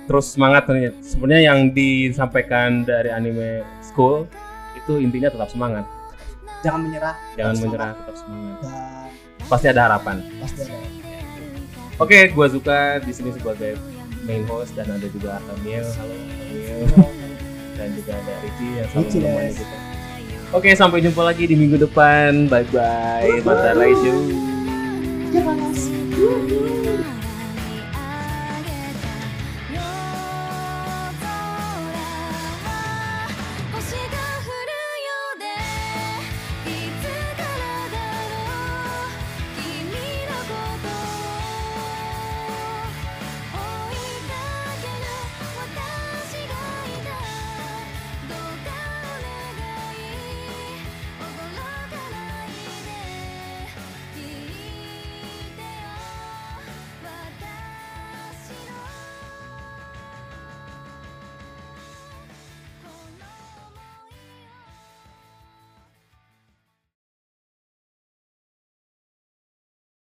[0.07, 0.62] terus semangat.
[1.03, 4.23] Sebenarnya yang disampaikan dari anime school
[4.79, 5.83] itu intinya tetap semangat.
[6.62, 8.57] jangan menyerah Jangan Tetap menyerah, tetap semangat.
[8.62, 9.09] dan
[9.51, 10.22] pasti ada harapan.
[10.38, 10.78] Pasti ada.
[11.98, 13.74] Oke, okay, gue suka di sini sebagai
[14.24, 16.86] main host dan ada juga Kamil, halo Kamil,
[17.76, 19.76] dan juga ada Ricky yang selalu menemani kita.
[20.51, 22.48] Oke, okay, sampai jumpa lagi di minggu depan.
[22.48, 24.14] Bye bye, mata Raisu.
[25.34, 27.18] Jangan.